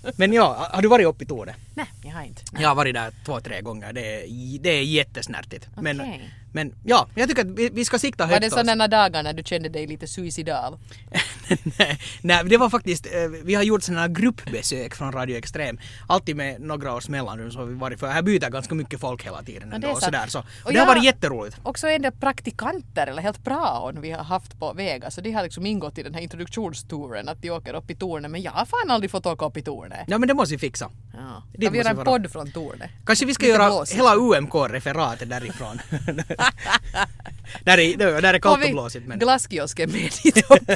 men 0.16 0.32
ja, 0.32 0.68
har 0.72 0.82
du 0.82 0.88
varit 0.88 1.06
uppe 1.06 1.24
i 1.24 1.26
tornet? 1.26 1.56
Nej, 1.74 1.86
jag 2.02 2.12
har 2.12 2.22
inte. 2.22 2.42
Jag 2.58 2.68
har 2.68 2.74
varit 2.74 2.94
där 2.94 3.12
två, 3.24 3.40
tre 3.40 3.60
gånger. 3.60 3.92
Det 3.92 4.22
är, 4.22 4.58
det 4.58 4.70
är 4.70 4.82
jättesnärtigt. 4.82 5.68
Men, 5.76 6.00
Okej. 6.00 6.30
Men 6.54 6.74
ja, 6.84 7.08
jag 7.14 7.28
tycker 7.28 7.42
att 7.42 7.58
vi, 7.58 7.68
vi 7.68 7.84
ska 7.84 7.98
sikta 7.98 8.24
Var 8.24 8.28
högt. 8.30 8.40
det 8.40 8.46
alltså. 8.46 8.58
sådana 8.58 8.88
dagar 8.88 9.22
när 9.22 9.32
du 9.32 9.42
kände 9.42 9.68
dig 9.68 9.86
lite 9.86 10.06
suicidal? 10.06 10.78
nej, 11.78 11.98
nej, 12.20 12.44
det 12.44 12.56
var 12.56 12.70
faktiskt, 12.70 13.06
eh, 13.06 13.12
vi 13.44 13.54
har 13.54 13.62
gjort 13.62 13.82
sådana 13.82 14.08
gruppbesök 14.08 14.94
från 14.94 15.12
Radio 15.12 15.36
Extrem. 15.36 15.78
Alltid 16.08 16.36
med 16.36 16.60
några 16.60 16.94
års 16.94 17.08
mellanrum 17.08 17.50
så 17.50 17.58
har 17.58 17.66
vi 17.66 17.74
varit 17.74 18.00
för, 18.00 18.06
här 18.06 18.22
byter 18.22 18.50
ganska 18.50 18.74
mycket 18.74 19.00
folk 19.00 19.26
hela 19.26 19.42
tiden 19.42 19.72
ändå 19.72 19.86
det 19.88 19.92
och 19.94 20.02
sådär. 20.02 20.26
Så, 20.26 20.38
Och 20.38 20.44
och 20.64 20.72
det 20.72 20.78
har 20.78 20.86
varit 20.86 21.04
jätteroligt. 21.04 21.56
Också 21.62 21.88
en 21.88 22.02
del 22.02 22.12
praktikanter, 22.12 23.06
eller 23.06 23.22
helt 23.22 23.44
praon 23.44 24.00
vi 24.00 24.10
har 24.10 24.24
haft 24.24 24.58
på 24.58 24.72
Vegas. 24.72 25.14
Så 25.14 25.20
de 25.20 25.32
har 25.32 25.42
liksom 25.42 25.66
ingått 25.66 25.98
i 25.98 26.02
den 26.02 26.14
här 26.14 26.20
introduktionstouren, 26.20 27.28
att 27.28 27.42
de 27.42 27.50
åker 27.50 27.74
upp 27.74 27.90
i 27.90 27.94
tornet. 27.94 28.30
Men 28.30 28.42
jag 28.42 28.52
har 28.52 28.64
fan 28.64 28.90
aldrig 28.90 29.10
fått 29.10 29.26
åka 29.26 29.46
upp 29.46 29.56
i 29.56 29.62
tornet. 29.62 30.04
Ja 30.06 30.18
men 30.18 30.28
det 30.28 30.34
måste 30.34 30.54
vi 30.54 30.58
fixa. 30.58 30.90
Ja. 31.14 31.42
Det 31.52 31.64
Kan 31.66 31.72
vi 31.72 31.78
göra 31.78 31.88
en 31.88 32.04
podd 32.04 32.32
från 32.32 32.50
tornet? 32.50 32.90
Kanske 33.06 33.26
vi 33.26 33.34
ska 33.34 33.46
Lite 33.46 33.58
göra 33.58 33.68
blåsigt. 33.70 33.98
hela 34.00 34.14
UMK-referatet 34.16 35.28
därifrån. 35.30 35.80
där, 37.64 37.78
är, 37.78 37.96
där 37.96 38.34
är 38.34 38.38
kallt 38.38 38.64
och 38.64 38.70
blåsigt 38.70 39.06
men... 39.06 39.18
glasskiosken 39.18 39.90
med 39.90 40.10
dit 40.22 40.50
upp? 40.50 40.70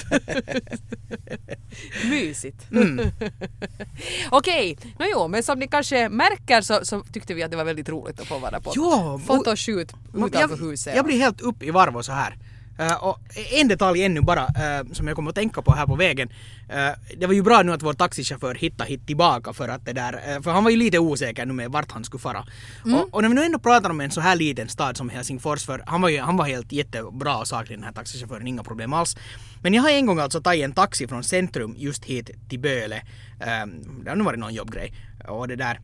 Mysigt. 2.10 2.70
Mm. 2.70 3.00
Okej, 4.30 4.78
no, 4.98 5.04
jo, 5.12 5.28
men 5.28 5.42
som 5.42 5.58
ni 5.58 5.68
kanske 5.68 6.08
märker 6.08 6.60
så, 6.60 6.80
så 6.82 7.02
tyckte 7.12 7.34
vi 7.34 7.42
att 7.42 7.50
det 7.50 7.56
var 7.56 7.64
väldigt 7.64 7.88
roligt 7.88 8.20
att 8.20 8.26
få 8.26 8.38
vara 8.38 8.60
på 8.60 8.72
Ja, 8.74 9.20
fotoshoot 9.26 9.92
utanför 10.14 10.38
jag, 10.40 10.56
huset. 10.56 10.96
jag 10.96 11.04
blir 11.04 11.18
helt 11.18 11.40
upp 11.40 11.62
i 11.62 11.70
varv 11.70 11.96
och 11.96 12.04
så 12.04 12.12
här. 12.12 12.36
Eh, 12.78 13.04
och 13.04 13.18
en 13.52 13.68
detalj 13.68 14.04
ännu 14.04 14.20
bara 14.20 14.46
eh, 14.46 14.92
som 14.92 15.06
jag 15.06 15.16
kommer 15.16 15.28
att 15.28 15.34
tänka 15.34 15.62
på 15.62 15.72
här 15.72 15.86
på 15.86 15.96
vägen. 15.96 16.28
Eh, 16.68 16.90
det 17.16 17.26
var 17.26 17.34
ju 17.34 17.42
bra 17.42 17.62
nu 17.62 17.72
att 17.72 17.82
vår 17.82 17.92
taxichaufför 17.92 18.54
hittade 18.54 18.90
hit 18.90 19.06
tillbaka 19.06 19.52
för 19.52 19.68
att 19.68 19.84
det 19.84 19.92
där, 19.92 20.42
för 20.42 20.50
han 20.50 20.64
var 20.64 20.70
ju 20.70 20.76
lite 20.76 20.98
osäker 20.98 21.46
nu 21.46 21.52
med 21.52 21.70
vart 21.70 21.92
han 21.92 22.04
skulle 22.04 22.20
fara. 22.20 22.44
Och, 22.84 23.14
och 23.14 23.22
när 23.22 23.28
vi 23.28 23.34
nu 23.34 23.44
ändå 23.44 23.58
pratar 23.58 23.90
om 23.90 24.00
en 24.00 24.10
så 24.10 24.20
här 24.20 24.36
liten 24.36 24.68
stad 24.68 24.96
som 24.96 25.08
Helsingfors, 25.08 25.64
för 25.64 25.82
han 25.86 26.00
var 26.00 26.08
ju 26.08 26.20
han 26.20 26.36
var 26.36 26.44
helt 26.44 26.72
jättebra 26.72 27.36
och 27.36 27.48
saklig 27.48 27.78
den 27.78 27.84
här 27.84 27.92
taxichauffören, 27.92 28.46
inga 28.46 28.62
problem 28.62 28.92
alls. 28.92 29.16
Men 29.62 29.74
jag 29.74 29.82
har 29.82 29.90
en 29.90 30.06
gång 30.06 30.18
alltså 30.18 30.40
tagit 30.40 30.64
en 30.64 30.72
taxi 30.72 31.08
från 31.08 31.24
centrum 31.24 31.74
just 31.78 32.04
hit 32.04 32.30
till 32.48 32.60
Böle. 32.60 32.96
Eh, 33.40 33.66
det 34.04 34.10
har 34.10 34.16
nu 34.16 34.24
varit 34.24 34.38
någon 34.38 34.54
jobbgrej. 34.54 34.92
Och 35.28 35.48
det 35.48 35.56
där. 35.56 35.80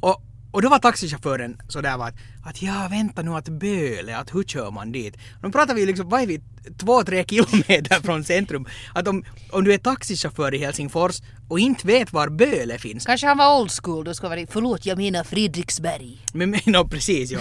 Och, 0.00 0.22
och 0.52 0.62
då 0.62 0.68
var 0.68 0.78
taxichauffören 0.78 1.60
sådär 1.68 1.96
var 1.96 2.08
att, 2.08 2.14
att 2.44 2.62
ja 2.62 2.88
vänta 2.90 3.22
nu 3.22 3.30
att 3.30 3.48
Böle, 3.48 4.16
att 4.16 4.34
hur 4.34 4.42
kör 4.42 4.70
man 4.70 4.92
dit? 4.92 5.16
Då 5.42 5.50
pratar 5.50 5.74
vi 5.74 5.86
liksom, 5.86 6.08
vad 6.08 6.22
är 6.22 6.26
vi, 6.26 6.40
två, 6.78 7.02
tre 7.02 7.24
kilometer 7.24 8.00
från 8.02 8.24
centrum. 8.24 8.66
Att 8.94 9.08
om, 9.08 9.24
om 9.50 9.64
du 9.64 9.74
är 9.74 9.78
taxichaufför 9.78 10.54
i 10.54 10.58
Helsingfors 10.58 11.22
och 11.48 11.58
inte 11.58 11.86
vet 11.86 12.12
var 12.12 12.28
Böle 12.28 12.78
finns. 12.78 13.06
Kanske 13.06 13.26
han 13.26 13.38
var 13.38 13.60
old 13.60 13.70
school, 13.82 14.04
då 14.04 14.14
ska 14.14 14.28
vara 14.28 14.46
förlåt 14.50 14.86
jag 14.86 14.98
menar 14.98 15.24
Fredriksberg. 15.24 16.18
Men, 16.32 16.50
men 16.50 16.60
no, 16.66 16.88
precis 16.88 17.30
ja. 17.30 17.40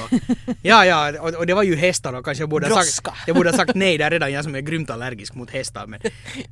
Ja, 0.61 0.85
ja, 0.85 1.21
och, 1.21 1.33
och 1.33 1.47
det 1.47 1.53
var 1.53 1.63
ju 1.63 1.75
hästar 1.75 2.13
och 2.13 2.25
kanske 2.25 2.41
jag 2.41 2.49
borde 2.49 2.67
ha 2.67 2.83
sagt, 2.83 3.17
jag 3.27 3.35
borde 3.35 3.49
ha 3.49 3.57
sagt 3.57 3.75
nej 3.75 3.97
där 3.97 4.11
redan, 4.11 4.31
jag 4.31 4.43
som 4.43 4.55
är 4.55 4.61
grymt 4.61 4.89
allergisk 4.89 5.33
mot 5.33 5.49
hästar. 5.49 5.87
Men, 5.87 5.99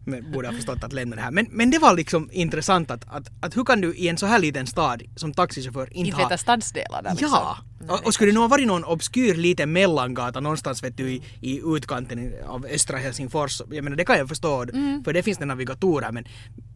men 0.06 0.32
borde 0.32 0.48
ha 0.48 0.56
förstått 0.56 0.84
att 0.84 0.94
lämna 0.94 1.16
det 1.16 1.22
här. 1.22 1.32
Men, 1.32 1.48
men 1.52 1.72
det 1.72 1.80
var 1.80 1.96
liksom 1.96 2.30
intressant 2.32 2.92
att, 2.92 3.04
att, 3.10 3.28
att 3.42 3.58
hur 3.58 3.66
kan 3.66 3.82
du 3.82 3.96
i 3.96 4.08
en 4.08 4.18
så 4.18 4.26
här 4.26 4.40
liten 4.40 4.68
stad 4.68 5.04
som 5.16 5.34
taxichaufför 5.34 5.88
inte 5.88 6.00
Inte 6.00 6.16
ha 6.16 6.24
veta 6.24 6.38
stadsdelarna 6.38 7.10
liksom. 7.10 7.30
Ja! 7.32 7.58
Och, 7.88 8.06
och 8.06 8.14
skulle 8.14 8.32
det 8.40 8.42
nog 8.42 8.50
ha 8.52 8.56
varit 8.58 8.68
någon 8.68 8.84
obskyr 8.84 9.36
liten 9.36 9.72
mellangata 9.72 10.40
någonstans 10.40 10.84
vet 10.84 10.98
du 10.98 11.12
i, 11.12 11.22
i 11.42 11.62
utkanten 11.66 12.34
av 12.48 12.66
östra 12.66 12.98
Helsingfors, 12.98 13.62
jag 13.72 13.84
menar 13.84 13.98
det 13.98 14.06
kan 14.06 14.18
jag 14.18 14.28
förstå 14.30 14.64
Mm. 14.74 15.04
för 15.04 15.14
det 15.14 15.24
finns 15.24 15.38
det 15.38 15.46
navigatorer 15.46 16.12
men, 16.12 16.26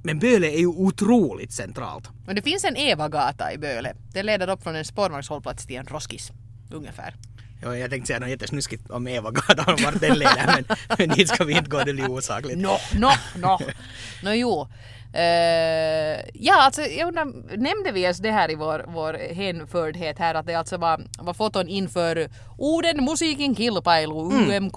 men 0.03 0.19
Böle 0.19 0.47
är 0.47 0.59
ju 0.59 0.67
otroligt 0.67 1.51
centralt. 1.51 2.09
Men 2.25 2.35
det 2.35 2.41
finns 2.41 2.63
en 2.63 2.77
Eva-gata 2.77 3.53
i 3.53 3.57
Böle. 3.57 3.95
Det 4.13 4.23
leder 4.23 4.49
upp 4.49 4.63
från 4.63 4.75
en 4.75 4.85
spårvagnshållplats 4.85 5.65
till 5.65 5.75
en 5.75 5.85
Roskis. 5.85 6.31
Ungefär. 6.71 7.15
Ja, 7.61 7.77
jag 7.77 7.89
tänkte 7.89 8.07
säga 8.07 8.19
något 8.19 8.29
jättesnuskigt 8.29 8.89
om 8.89 9.07
Eva-gatan 9.07 9.73
och 9.73 9.81
vart 9.81 9.99
den 9.99 10.17
leder 10.19 10.45
men, 10.67 10.77
men 10.97 11.09
dit 11.09 11.29
ska 11.29 11.43
vi 11.43 11.53
inte 11.53 11.69
gå, 11.69 11.83
det 11.83 11.93
blir 11.93 12.11
osakligt. 12.11 12.57
Nå, 12.57 12.77
nå, 12.95 13.11
nå. 13.35 13.59
Nå 14.23 14.33
jo. 14.33 14.67
Eh, 15.13 16.19
ja, 16.33 16.61
alltså 16.61 16.81
jag 16.81 17.07
undrar, 17.07 17.57
nämnde 17.57 17.91
vi 17.91 18.01
ens 18.01 18.17
det 18.17 18.31
här 18.31 18.51
i 18.51 18.55
vår, 18.55 18.85
vår 18.87 19.33
hänfördhet 19.33 20.19
här 20.19 20.35
att 20.35 20.45
det 20.45 20.55
alltså 20.55 20.77
var, 20.77 21.01
var 21.19 21.33
foton 21.33 21.67
inför 21.67 22.29
Orden 22.57 23.05
musiikin 23.05 23.55
kilpailu 23.55 24.13
UMK 24.13 24.75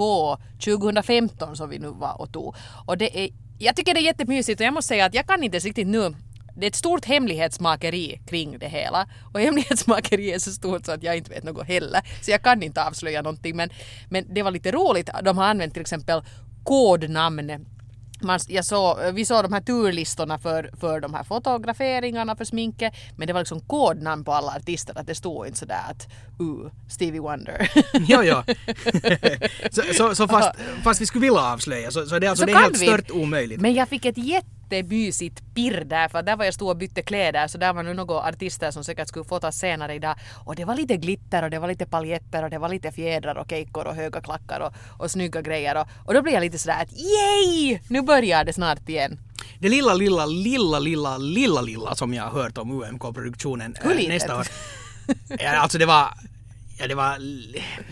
2015 0.65 1.57
som 1.57 1.71
vi 1.71 1.79
nu 1.79 1.89
var 1.89 2.21
och 2.21 2.33
tog. 2.33 2.57
Och 2.87 2.99
det 2.99 3.19
är, 3.19 3.31
jag 3.59 3.77
tycker 3.77 3.95
det 3.95 4.01
är 4.01 4.05
jättemysigt 4.05 4.61
och 4.61 4.67
jag 4.67 4.75
måste 4.75 4.89
säga 4.89 5.05
att 5.05 5.15
jag 5.15 5.27
kan 5.27 5.43
inte 5.43 5.59
riktigt 5.59 5.87
nu 5.87 6.15
det 6.57 6.67
är 6.67 6.69
ett 6.69 6.75
stort 6.75 7.05
hemlighetsmakeri 7.05 8.21
kring 8.27 8.59
det 8.59 8.69
hela. 8.69 9.09
Och 9.33 9.41
hemlighetsmakeri 9.41 10.33
är 10.33 10.39
så 10.39 10.51
stort 10.51 10.87
så 10.87 10.93
att 10.93 11.03
jag 11.03 11.17
inte 11.17 11.31
vet 11.31 11.45
något 11.45 11.67
heller. 11.67 12.01
Så 12.23 12.31
jag 12.31 12.43
kan 12.43 12.63
inte 12.63 12.85
avslöja 12.85 13.23
någonting. 13.23 13.57
Men, 13.57 13.71
men 14.11 14.35
det 14.35 14.43
var 14.43 14.51
lite 14.51 14.71
roligt. 14.71 15.11
De 15.23 15.39
har 15.39 15.45
använt 15.45 15.73
till 15.73 15.81
exempel 15.81 16.23
kodnamn 16.65 17.67
man, 18.23 18.41
jag 18.49 18.65
såg, 18.65 18.99
vi 19.13 19.25
såg 19.25 19.45
de 19.45 19.53
här 19.53 19.61
turlistorna 19.61 20.39
för, 20.39 20.71
för 20.81 21.01
de 21.01 21.15
här 21.15 21.25
fotograferingarna 21.25 22.37
för 22.37 22.45
sminket 22.45 22.95
men 23.17 23.27
det 23.27 23.33
var 23.33 23.41
liksom 23.41 23.61
kodnamn 23.61 24.25
på 24.25 24.33
alla 24.33 24.53
artister 24.53 24.99
att 24.99 25.07
det 25.07 25.15
stod 25.15 25.47
inte 25.47 25.59
sådär 25.59 25.81
att 25.91 26.09
uh, 26.41 26.71
Stevie 26.89 27.21
Wonder. 27.21 27.71
Jo, 28.09 28.23
jo. 28.23 28.43
så 29.71 29.83
så, 29.95 30.15
så 30.15 30.29
fast, 30.29 30.51
fast 30.85 31.01
vi 31.01 31.07
skulle 31.07 31.23
vilja 31.27 31.41
avslöja 31.41 31.91
så, 31.91 32.07
så 32.07 32.19
det, 32.19 32.27
är 32.27 32.31
alltså, 32.31 32.43
Så 32.43 32.47
det 32.47 32.53
är 32.53 32.63
helt 32.63 32.83
vi. 32.83 32.87
stört 32.87 33.11
omöjligt. 33.11 33.61
Men 33.61 33.75
jag 33.75 33.89
fick 33.89 34.05
ett 34.05 34.19
jättemysigt 34.71 35.43
pirr 35.55 35.85
där 35.85 36.09
för 36.09 36.23
där 36.23 36.37
var 36.37 36.45
jag 36.45 36.55
stod 36.55 36.69
och 36.69 36.77
bytte 36.77 37.03
kläder 37.03 37.49
så 37.49 37.59
där 37.59 37.73
var 37.73 37.83
nu 37.83 37.95
några 37.95 38.15
artister 38.15 38.71
som 38.71 38.85
säkert 38.85 39.09
skulle 39.09 39.25
fotas 39.25 39.59
senare 39.59 39.95
idag 39.95 40.15
och 40.45 40.57
det 40.57 40.65
var 40.65 40.77
lite 40.77 40.97
glitter 40.97 41.43
och 41.43 41.51
det 41.51 41.59
var 41.59 41.69
lite 41.69 41.87
paljetter 41.87 42.45
och 42.45 42.51
det 42.51 42.59
var 42.59 42.69
lite 42.69 42.93
fjädrar 42.93 43.35
och 43.35 43.51
kejkor 43.51 43.87
och 43.87 43.95
höga 43.95 44.21
klackar 44.21 44.61
och, 44.61 44.73
och 45.05 45.11
snygga 45.11 45.43
grejer 45.43 45.77
och, 45.81 45.87
och 46.05 46.15
då 46.15 46.23
blev 46.23 46.35
jag 46.35 46.41
lite 46.41 46.59
sådär 46.59 46.83
att 46.83 46.93
yay! 46.93 47.79
Nu 47.89 48.03
börjar 48.03 48.45
det 48.45 48.53
snart 48.53 48.89
igen. 48.89 49.19
Det 49.59 49.69
lilla, 49.69 49.95
lilla, 49.95 50.27
lilla, 50.27 50.79
lilla, 50.79 51.19
lilla, 51.19 51.61
lilla 51.61 51.95
som 51.95 52.15
jag 52.15 52.25
har 52.25 52.43
hört 52.43 52.59
om 52.59 52.71
UMK-produktionen 52.71 53.75
Hur 53.83 54.01
eh, 54.01 54.09
nästa 54.09 54.39
år. 54.39 54.47
Ja, 55.39 55.51
alltså 55.51 55.79
det 55.79 55.87
var 55.87 56.09
Ja, 56.79 56.87
det 56.87 56.95
var, 56.95 57.19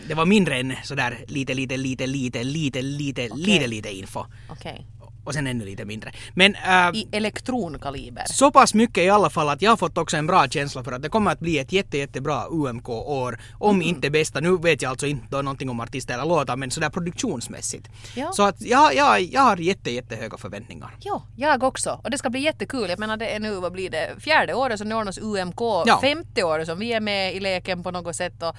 det 0.09 0.15
var 0.15 0.27
mindre 0.27 0.57
än 0.57 0.75
sådär 0.83 1.25
lite, 1.29 1.55
lite, 1.55 1.77
lite, 1.77 2.07
lite, 2.07 2.43
lite, 2.45 2.83
lite, 2.83 3.29
lite, 3.29 3.67
lite 3.67 3.91
info. 3.91 4.25
Okej. 4.51 4.87
Och 5.25 5.35
sen 5.35 5.47
ännu 5.47 5.65
lite 5.65 5.85
mindre. 5.85 6.13
Men 6.35 6.55
äh, 6.55 6.91
I 6.95 7.09
elektronkaliber. 7.13 8.25
så 8.27 8.51
pass 8.51 8.75
mycket 8.75 9.05
i 9.05 9.09
alla 9.11 9.31
fall 9.31 9.49
att 9.49 9.63
jag 9.63 9.71
har 9.71 9.77
fått 9.77 9.99
också 9.99 10.17
en 10.17 10.27
bra 10.27 10.49
känsla 10.49 10.85
för 10.85 10.93
att 10.93 11.03
det 11.03 11.09
kommer 11.09 11.31
att 11.31 11.41
bli 11.41 11.59
ett 11.59 11.73
jätte, 11.73 11.99
jättebra 11.99 12.45
UMK-år. 12.51 13.39
Om 13.59 13.77
Mm. 13.77 13.89
inte 13.89 14.11
bästa, 14.11 14.41
nu 14.41 14.57
vet 14.59 14.83
jag 14.83 14.91
alltså 14.91 15.07
inte 15.07 15.43
någonting 15.43 15.71
om 15.71 15.81
artister 15.81 16.15
eller 16.15 16.25
låtar, 16.25 16.57
men 16.57 16.71
sådär 16.71 16.91
produktionsmässigt. 16.91 17.89
Ja. 18.17 18.33
Så 18.33 18.43
att 18.43 18.63
jag, 18.63 18.95
jag, 18.95 19.21
jag 19.23 19.41
har 19.41 19.57
jätte, 19.57 19.91
jättehöga 19.91 20.37
förväntningar. 20.39 20.97
Jo, 21.01 21.23
jag 21.37 21.63
också. 21.63 22.01
Och 22.05 22.11
det 22.11 22.19
ska 22.19 22.31
bli 22.31 22.41
jättekul. 22.41 22.91
Jag 22.91 22.99
menar 22.99 23.17
det 23.17 23.29
är 23.35 23.41
nu, 23.41 23.55
vad 23.61 23.73
blir 23.73 23.91
det, 23.91 24.11
fjärde 24.21 24.55
året 24.55 24.79
som 24.79 24.89
det 24.89 24.95
ordnas 24.95 25.19
UMK, 25.19 25.61
Ja. 25.87 25.99
femte 26.01 26.43
året 26.45 26.67
som 26.67 26.79
vi 26.79 26.93
är 26.93 27.01
med 27.01 27.35
i 27.35 27.41
leken 27.41 27.83
på 27.83 27.91
något 27.91 28.17
sätt. 28.17 28.43
Och, 28.43 28.57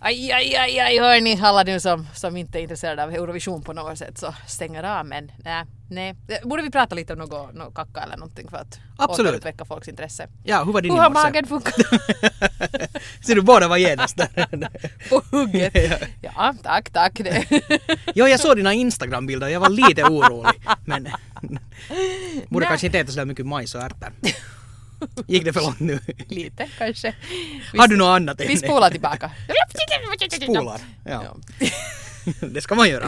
aj, 0.00 0.32
aj, 0.32 0.56
aj, 0.56 0.78
aj, 0.80 0.98
hörni, 0.98 1.38
alla 1.42 1.62
nu 1.62 1.80
som, 1.80 2.06
som 2.14 2.36
inte 2.36 2.58
är 2.58 2.62
intresserade 2.62 3.02
av 3.04 3.10
Eurovision 3.14 3.62
på 3.62 3.72
något 3.72 3.98
sätt 3.98 4.18
så 4.18 4.34
stänger 4.46 4.82
av. 4.82 5.06
Men 5.06 5.32
nej, 5.44 5.64
Nej. 5.88 6.14
Eh, 6.28 6.48
Borde 6.48 6.62
vi 6.62 6.70
prata 6.70 6.94
lite 6.94 7.12
om 7.12 7.18
något, 7.18 7.54
något 7.54 7.74
kacka 7.74 8.00
eller 8.00 8.16
någonting 8.16 8.48
för 8.50 8.56
att 8.56 8.78
Absolut. 8.96 9.30
återuppväcka 9.30 9.64
folks 9.64 9.88
intresse? 9.88 10.28
Ja, 10.44 10.64
hur 10.64 10.72
var 10.72 10.80
din 10.82 10.92
Hur 10.92 10.98
har 11.00 11.10
magen 11.10 11.46
funkat 11.46 11.74
Ser 13.26 13.34
du, 13.34 13.42
båda 13.42 13.68
var 13.68 13.76
genast 13.76 14.16
där. 14.16 14.68
på 15.10 15.22
hugget? 15.36 15.72
Ja. 16.20 16.30
Ja, 16.36 16.54
tack, 16.62 16.90
tack. 16.90 17.12
Det. 17.14 17.44
Jo, 18.14 18.26
jag 18.28 18.40
såg 18.40 18.56
dina 18.56 18.72
Instagram-bilder 18.72 19.48
jag 19.48 19.60
var 19.60 19.68
lite 19.68 20.04
orolig. 20.04 20.62
Men 20.84 21.08
borde 22.48 22.64
Nej. 22.64 22.68
kanske 22.68 22.86
inte 22.86 22.98
äta 22.98 23.10
så 23.12 23.18
där 23.18 23.24
mycket 23.24 23.46
majs 23.46 23.74
och 23.74 23.82
ärtor. 23.82 24.12
Gick 25.26 25.44
det 25.44 25.52
för 25.52 25.60
långt 25.60 25.80
nu? 25.80 26.00
Lite 26.28 26.68
kanske. 26.78 27.14
Vi- 27.72 27.78
Har 27.78 27.88
du 27.88 27.96
något 27.96 28.06
annat 28.16 28.40
Vi 28.40 28.56
spolar 28.56 28.90
tillbaka. 28.90 29.30
Spolar? 30.42 30.80
Ja. 31.04 31.24
Ja. 31.60 31.66
Det 32.40 32.60
ska 32.60 32.74
man 32.74 32.88
göra. 32.88 33.06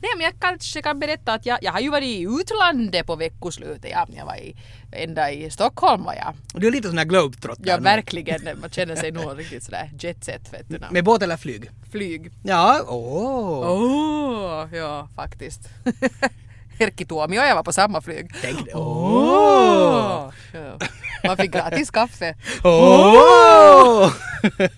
Nej 0.00 0.10
men 0.16 0.24
jag 0.24 0.34
kanske 0.40 0.82
kan 0.82 0.98
berätta 0.98 1.32
att 1.32 1.46
jag, 1.46 1.58
jag 1.62 1.72
har 1.72 1.80
ju 1.80 1.90
varit 1.90 2.04
i 2.04 2.22
utlandet 2.22 3.06
på 3.06 3.16
veckoslutet. 3.16 3.90
Ja, 3.90 4.06
jag 4.16 4.26
var 4.26 4.36
i, 4.36 4.56
ända 4.92 5.30
i 5.30 5.50
Stockholm 5.50 6.04
var 6.04 6.14
jag. 6.14 6.34
Du 6.60 6.66
är 6.66 6.70
lite 6.70 6.88
sån 6.88 6.98
här 6.98 7.04
globetrotter. 7.04 7.64
Ja 7.66 7.76
nu. 7.76 7.82
verkligen, 7.82 8.60
man 8.60 8.70
känner 8.70 8.96
sig 8.96 9.12
nog 9.12 9.38
riktigt 9.38 9.64
sådär 9.64 9.90
jetset 9.98 10.52
vet 10.52 10.68
du. 10.68 10.78
Med 10.90 11.04
båt 11.04 11.22
eller 11.22 11.36
flyg? 11.36 11.70
Flyg. 11.90 12.30
Ja, 12.44 12.80
åh. 12.88 13.70
Åh, 13.70 14.68
ja 14.72 15.08
faktiskt. 15.16 15.60
Erkki 16.78 17.04
Tuomio 17.04 17.40
och 17.40 17.46
jag 17.46 17.54
var 17.54 17.62
på 17.62 17.72
samma 17.72 18.00
flyg. 18.00 18.30
Tänk 18.42 18.64
det. 18.64 18.70
Ja. 18.70 20.32
Man 21.24 21.36
fick 21.36 21.52
gratis 21.52 21.90
kaffe. 21.90 22.34
Åh! 22.64 24.12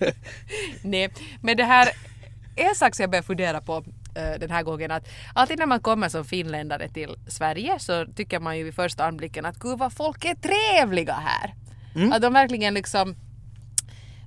Nej, 0.81 1.09
men 1.41 1.57
det 1.57 1.63
här 1.63 1.89
en 2.59 2.75
sak 2.75 2.95
som 2.95 3.03
jag 3.03 3.09
börjar 3.09 3.23
fundera 3.23 3.61
på 3.61 3.83
eh, 4.15 4.39
den 4.39 4.51
här 4.51 4.63
gången 4.63 4.91
att 4.91 5.07
alltid 5.33 5.59
när 5.59 5.65
man 5.65 5.79
kommer 5.79 6.09
som 6.09 6.25
finländare 6.25 6.89
till 6.89 7.15
Sverige 7.27 7.79
så 7.79 8.05
tycker 8.05 8.39
man 8.39 8.57
ju 8.57 8.63
vid 8.63 8.75
första 8.75 9.05
anblicken 9.05 9.45
att 9.45 9.59
gud 9.59 9.79
vad 9.79 9.93
folk 9.93 10.25
är 10.25 10.35
trevliga 10.35 11.13
här. 11.13 11.53
Att 12.13 12.21
de 12.21 12.33
verkligen 12.33 12.73
liksom 12.73 13.15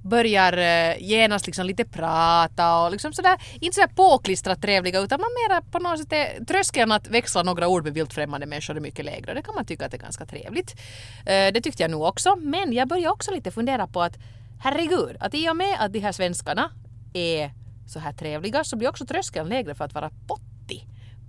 börjar 0.03 0.53
eh, 0.59 1.03
genast 1.03 1.47
liksom 1.47 1.67
lite 1.67 1.85
prata 1.85 2.79
och 2.85 2.91
liksom 2.91 3.13
sådär, 3.13 3.41
inte 3.61 3.75
sådär 3.75 3.89
påklistrat 3.95 4.63
trevliga 4.63 5.01
utan 5.01 5.21
man 5.21 5.31
mera 5.49 5.63
på 5.63 5.79
något 5.79 5.99
sätt 5.99 6.13
är, 6.13 6.45
tröskeln 6.45 6.93
att 6.93 7.09
växla 7.09 7.43
några 7.43 7.69
ord 7.69 7.85
med 7.85 7.95
vilt 7.95 8.15
främmande 8.15 8.47
människor 8.47 8.77
är 8.77 8.81
mycket 8.81 9.05
lägre 9.05 9.31
och 9.31 9.35
det 9.35 9.43
kan 9.43 9.55
man 9.55 9.65
tycka 9.65 9.87
att 9.87 9.95
är 9.95 9.99
ganska 9.99 10.27
trevligt. 10.27 10.75
Eh, 11.27 11.53
det 11.53 11.61
tyckte 11.61 11.83
jag 11.83 11.91
nog 11.91 12.03
också 12.03 12.37
men 12.37 12.73
jag 12.73 12.89
börjar 12.89 13.11
också 13.11 13.31
lite 13.31 13.51
fundera 13.51 13.87
på 13.87 14.03
att 14.03 14.19
herregud, 14.61 15.17
att 15.21 15.35
i 15.35 15.49
och 15.49 15.57
med 15.57 15.77
att 15.79 15.93
de 15.93 15.99
här 15.99 16.13
svenskarna 16.13 16.71
är 17.13 17.51
så 17.93 17.99
här 17.99 18.13
trevliga 18.13 18.65
så 18.65 18.77
blir 18.77 18.89
också 18.89 19.07
tröskeln 19.07 19.49
lägre 19.49 19.75
för 19.75 19.85
att 19.85 19.95
vara 19.95 20.11
pottig 20.27 20.53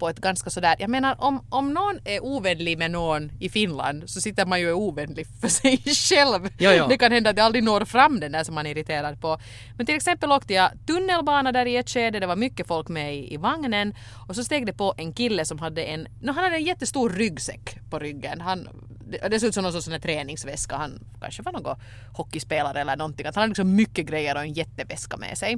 på 0.03 0.09
ett 0.09 0.19
ganska 0.19 0.49
sådär, 0.49 0.75
jag 0.79 0.89
menar 0.89 1.15
om, 1.19 1.45
om 1.49 1.73
någon 1.73 1.99
är 2.05 2.23
ovänlig 2.23 2.77
med 2.77 2.91
någon 2.91 3.31
i 3.39 3.49
Finland 3.49 4.09
så 4.09 4.21
sitter 4.21 4.45
man 4.45 4.59
ju 4.59 4.65
och 4.65 4.71
är 4.71 4.75
ovänlig 4.75 5.27
för 5.41 5.47
sig 5.47 5.77
själv. 5.85 6.49
Ja, 6.57 6.73
ja. 6.73 6.87
Det 6.87 6.97
kan 6.97 7.11
hända 7.11 7.29
att 7.29 7.35
det 7.35 7.43
aldrig 7.43 7.63
når 7.63 7.85
fram 7.85 8.19
den 8.19 8.31
där 8.31 8.43
som 8.43 8.55
man 8.55 8.65
är 8.65 8.71
irriterad 8.71 9.21
på. 9.21 9.39
Men 9.77 9.85
till 9.85 9.95
exempel 9.95 10.31
åkte 10.31 10.53
jag 10.53 10.71
tunnelbana 10.87 11.51
där 11.51 11.65
i 11.65 11.75
ett 11.75 11.89
skede, 11.89 12.19
det 12.19 12.27
var 12.27 12.35
mycket 12.35 12.67
folk 12.67 12.87
med 12.87 13.15
i, 13.15 13.33
i 13.33 13.37
vagnen 13.37 13.95
och 14.27 14.35
så 14.35 14.43
steg 14.43 14.65
det 14.65 14.73
på 14.73 14.93
en 14.97 15.13
kille 15.13 15.45
som 15.45 15.59
hade 15.59 15.83
en, 15.83 16.07
no, 16.21 16.31
han 16.31 16.43
hade 16.43 16.55
en 16.55 16.63
jättestor 16.63 17.09
ryggsäck 17.09 17.77
på 17.89 17.99
ryggen. 17.99 18.41
Han, 18.41 18.69
det, 19.11 19.27
det 19.27 19.39
såg 19.39 19.47
ut 19.47 19.53
som 19.53 19.63
någon 19.63 19.81
sån 19.81 19.93
här 19.93 19.99
träningsväska, 19.99 20.75
han 20.75 20.99
kanske 21.21 21.43
var 21.43 21.51
någon 21.51 21.75
hockeyspelare 22.13 22.81
eller 22.81 22.95
någonting. 22.95 23.25
Att 23.25 23.35
han 23.35 23.41
hade 23.41 23.49
liksom 23.49 23.75
mycket 23.75 24.05
grejer 24.05 24.35
och 24.35 24.41
en 24.41 24.53
jätteväska 24.53 25.17
med 25.17 25.37
sig. 25.37 25.57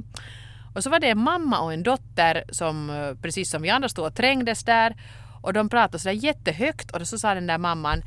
Och 0.76 0.82
så 0.82 0.90
var 0.90 1.00
det 1.00 1.10
en 1.10 1.18
mamma 1.18 1.60
och 1.60 1.72
en 1.72 1.82
dotter 1.82 2.44
som 2.48 2.90
eh, 2.90 3.14
precis 3.22 3.50
som 3.50 3.62
vi 3.62 3.70
andra 3.70 3.88
stod 3.88 4.06
och 4.06 4.14
trängdes 4.14 4.64
där 4.64 4.96
och 5.42 5.52
de 5.52 5.68
pratade 5.68 5.98
sådär 5.98 6.12
jättehögt 6.12 6.90
och 6.90 7.08
så 7.08 7.18
sa 7.18 7.34
den 7.34 7.46
där 7.46 7.58
mamman 7.58 8.02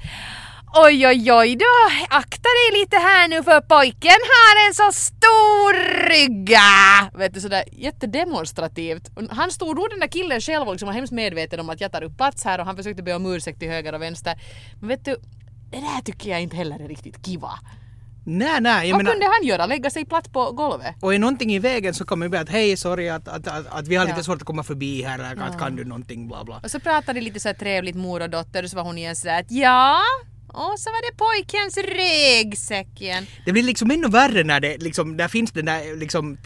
Oj 0.76 1.08
oj 1.08 1.32
oj 1.32 1.56
då, 1.56 1.66
akta 2.10 2.50
dig 2.60 2.80
lite 2.80 2.98
här 2.98 3.28
nu 3.28 3.44
för 3.44 3.62
pojken 3.62 4.20
har 4.34 4.68
en 4.68 4.74
så 4.74 4.92
stor 4.92 5.74
rygga! 6.10 7.10
Vet 7.14 7.34
du 7.34 7.42
sådär 7.42 7.64
jättedemonstrativt. 7.72 9.10
Han 9.30 9.52
stod 9.52 9.76
nog 9.76 9.90
den 9.90 10.00
där 10.00 10.08
killen 10.08 10.42
själv 10.42 10.68
och 10.68 10.74
liksom 10.74 10.88
var 10.88 10.94
hemskt 10.94 11.14
medveten 11.14 11.60
om 11.60 11.70
att 11.70 11.82
jag 11.82 11.92
tar 11.92 12.04
upp 12.04 12.18
plats 12.18 12.44
här 12.46 12.60
och 12.60 12.66
han 12.66 12.76
försökte 12.76 13.04
be 13.04 13.14
om 13.14 13.26
ursäkt 13.26 13.60
till 13.60 13.70
höger 13.70 13.94
och 13.94 14.02
vänster. 14.02 14.36
Men 14.80 14.90
vet 14.90 15.06
du, 15.06 15.16
det 15.72 15.78
där 15.78 16.02
tycker 16.02 16.30
jag 16.30 16.42
inte 16.42 16.56
heller 16.56 16.80
är 16.80 16.88
riktigt 16.88 17.26
kiva. 17.26 17.52
Nej, 18.38 18.62
nej, 18.62 18.90
jag 18.90 18.96
Vad 18.96 19.04
menar... 19.04 19.12
kunde 19.12 19.26
han 19.26 19.44
göra? 19.44 19.66
Lägga 19.66 19.90
sig 19.90 20.06
platt 20.06 20.34
på 20.34 20.52
golvet? 20.52 20.96
Och 21.02 21.14
är 21.14 21.20
någonting 21.20 21.54
i 21.54 21.60
vägen 21.60 21.94
så 21.94 22.06
kommer 22.06 22.28
vi 22.28 22.38
att 22.38 22.50
hej, 22.50 22.78
sorry 22.78 23.10
att, 23.10 23.28
att, 23.28 23.48
att, 23.48 23.68
att 23.68 23.88
vi 23.88 23.96
har 23.96 24.06
lite 24.06 24.18
Ja. 24.20 24.24
svårt 24.24 24.38
att 24.38 24.44
komma 24.44 24.64
förbi 24.64 25.04
här, 25.04 25.38
att 25.42 25.60
kan 25.60 25.76
du 25.76 25.86
någonting, 25.86 26.28
bla 26.28 26.44
bla. 26.44 26.60
Och 26.64 26.72
så 26.72 26.80
pratade 26.80 27.20
de 27.20 27.24
lite 27.26 27.40
så 27.40 27.48
här 27.50 27.56
trevligt 27.56 27.96
mor 27.96 28.22
och 28.22 28.30
dotter 28.30 28.64
och 28.64 28.70
så 28.70 28.76
var 28.76 28.84
hon 28.84 28.98
igen 28.98 29.16
sådär 29.16 29.40
att 29.40 29.52
ja, 29.52 30.02
och 30.48 30.80
så 30.80 30.90
var 30.90 31.12
det 31.12 31.18
pojkens 31.18 31.78
ryggsäck 31.78 33.02
igen. 33.02 33.26
Det 33.46 33.52
blir 33.52 33.64
liksom 33.64 33.92
ännu 33.92 34.08
värre 34.08 34.44
när 34.44 34.60
det 34.60 34.78
liksom, 34.78 35.18
där 35.18 35.28
finns 35.28 35.52
den 35.52 35.66
där 35.66 36.00
liksom, 36.00 36.38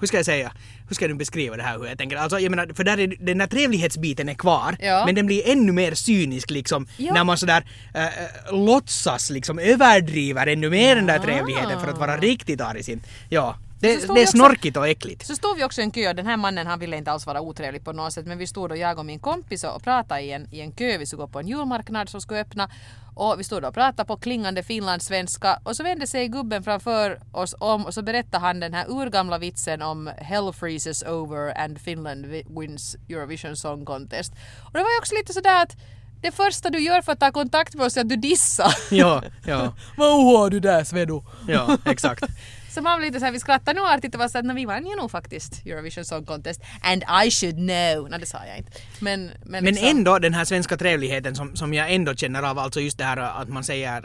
hur 0.00 0.06
ska 0.06 0.16
jag 0.16 0.26
säga, 0.26 0.52
hur 0.88 0.94
ska 0.94 1.04
jag 1.04 1.10
nu 1.10 1.16
beskriva 1.18 1.56
det 1.56 1.62
här 1.62 1.78
hur 1.78 1.86
jag 1.86 1.98
tänker? 1.98 2.16
Alltså 2.16 2.38
jag 2.38 2.50
menar, 2.50 2.74
för 2.74 2.84
där 2.84 2.98
är 3.00 3.14
den 3.20 3.38
där 3.38 3.46
trevlighetsbiten 3.46 4.28
är 4.28 4.34
kvar, 4.34 4.76
Ja. 4.80 5.02
men 5.06 5.14
den 5.14 5.26
blir 5.26 5.48
ännu 5.48 5.72
mer 5.72 5.94
cynisk 5.94 6.50
liksom 6.50 6.86
Ja. 6.96 7.14
när 7.14 7.24
man 7.24 7.38
sådär 7.38 7.64
äh, 7.94 8.04
låtsas 8.52 9.30
liksom 9.30 9.58
överdriver 9.58 10.46
ännu 10.46 10.70
mer 10.70 10.96
den 10.96 11.06
där 11.06 11.16
Ja. 11.16 11.22
trevligheten 11.22 11.80
för 11.80 11.88
att 11.88 11.98
vara 11.98 12.16
riktigt 12.16 12.60
arg 12.60 12.82
sin. 12.82 13.02
Ja. 13.28 13.56
Det, 13.80 14.14
det 14.14 14.22
är 14.22 14.26
snorkigt 14.26 14.76
och 14.76 14.88
äckligt. 14.88 15.26
Så 15.26 15.34
stod 15.36 15.56
vi 15.56 15.64
också 15.64 15.80
i 15.80 15.84
en 15.84 15.90
kö 15.90 16.08
och 16.08 16.14
den 16.14 16.26
här 16.26 16.36
mannen 16.36 16.66
han 16.66 16.78
ville 16.78 16.96
inte 16.96 17.10
alls 17.12 17.26
vara 17.26 17.40
otrevlig 17.40 17.84
på 17.84 17.92
något 17.92 18.12
sätt 18.12 18.26
men 18.26 18.38
vi 18.38 18.46
stod 18.46 18.70
och 18.70 18.76
jag 18.76 18.98
och 18.98 19.06
min 19.06 19.18
kompis 19.18 19.64
och 19.64 19.82
pratade 19.82 20.20
i 20.20 20.32
en, 20.32 20.54
i 20.54 20.60
en 20.60 20.72
kö, 20.72 20.98
vi 20.98 21.06
skulle 21.06 21.20
gå 21.20 21.28
på 21.28 21.40
en 21.40 21.48
julmarknad 21.48 22.08
som 22.08 22.20
skulle 22.20 22.40
öppna 22.40 22.70
och 23.14 23.34
vi 23.40 23.44
stod 23.44 23.64
och 23.64 23.74
pratade 23.74 24.06
på 24.06 24.16
klingande 24.16 24.62
finlandssvenska 24.62 25.60
och 25.64 25.76
så 25.76 25.82
vände 25.82 26.06
sig 26.06 26.28
gubben 26.28 26.62
framför 26.62 27.20
oss 27.32 27.54
om 27.58 27.86
och 27.86 27.94
så 27.94 28.02
berättade 28.02 28.38
han 28.38 28.60
den 28.60 28.74
här 28.74 28.86
urgamla 28.90 29.38
vitsen 29.38 29.82
om 29.82 30.10
Hell 30.18 30.52
freezes 30.52 31.02
over 31.02 31.58
and 31.64 31.80
Finland 31.80 32.26
wi- 32.26 32.60
wins 32.60 32.96
Eurovision 33.08 33.56
Song 33.56 33.84
Contest. 33.84 34.32
Och 34.64 34.72
det 34.72 34.78
var 34.82 34.90
ju 34.90 34.98
också 34.98 35.14
lite 35.14 35.32
sådär 35.32 35.62
att 35.62 35.76
det 36.22 36.32
första 36.32 36.70
du 36.70 36.78
gör 36.80 37.02
för 37.02 37.12
att 37.12 37.20
ta 37.20 37.30
kontakt 37.32 37.74
med 37.74 37.86
oss 37.86 37.96
är 37.96 38.00
att 38.00 38.08
du 38.08 38.16
dissar. 38.16 38.74
Ja, 38.90 39.22
ja, 39.46 39.74
Vad 39.96 40.24
har 40.24 40.50
du 40.50 40.60
där 40.60 40.84
Svedo? 40.84 41.24
ja, 41.48 41.78
exakt. 41.86 42.24
Så 42.70 42.82
man 42.82 42.98
var 42.98 43.06
lite 43.06 43.18
såhär, 43.18 43.32
vi 43.32 43.40
skrattade 43.40 43.80
nog 43.80 43.88
artigt 43.88 44.14
och 44.14 44.20
var 44.20 44.28
såhär, 44.28 44.42
"Nå, 44.42 44.54
vi 44.54 44.64
vann 44.64 44.86
ju 44.86 44.96
nog 44.96 45.10
faktiskt 45.10 45.66
Eurovision 45.66 46.04
Song 46.04 46.24
Contest. 46.24 46.60
And 46.82 47.02
I 47.26 47.30
should 47.30 47.56
know. 47.56 48.08
Nej 48.10 48.18
det 48.20 48.26
sa 48.26 48.38
jag 48.48 48.58
inte. 48.58 48.72
Men, 49.00 49.26
men, 49.26 49.64
Men 49.64 49.64
liksom, 49.64 49.88
ändå 49.88 50.18
den 50.18 50.34
här 50.34 50.44
svenska 50.44 50.76
trevligheten 50.76 51.34
som, 51.34 51.56
som 51.56 51.74
jag 51.74 51.94
ändå 51.94 52.14
känner 52.14 52.42
av, 52.42 52.58
alltså 52.58 52.80
just 52.80 52.98
det 52.98 53.04
här 53.04 53.16
att 53.16 53.48
man 53.48 53.64
säger 53.64 54.04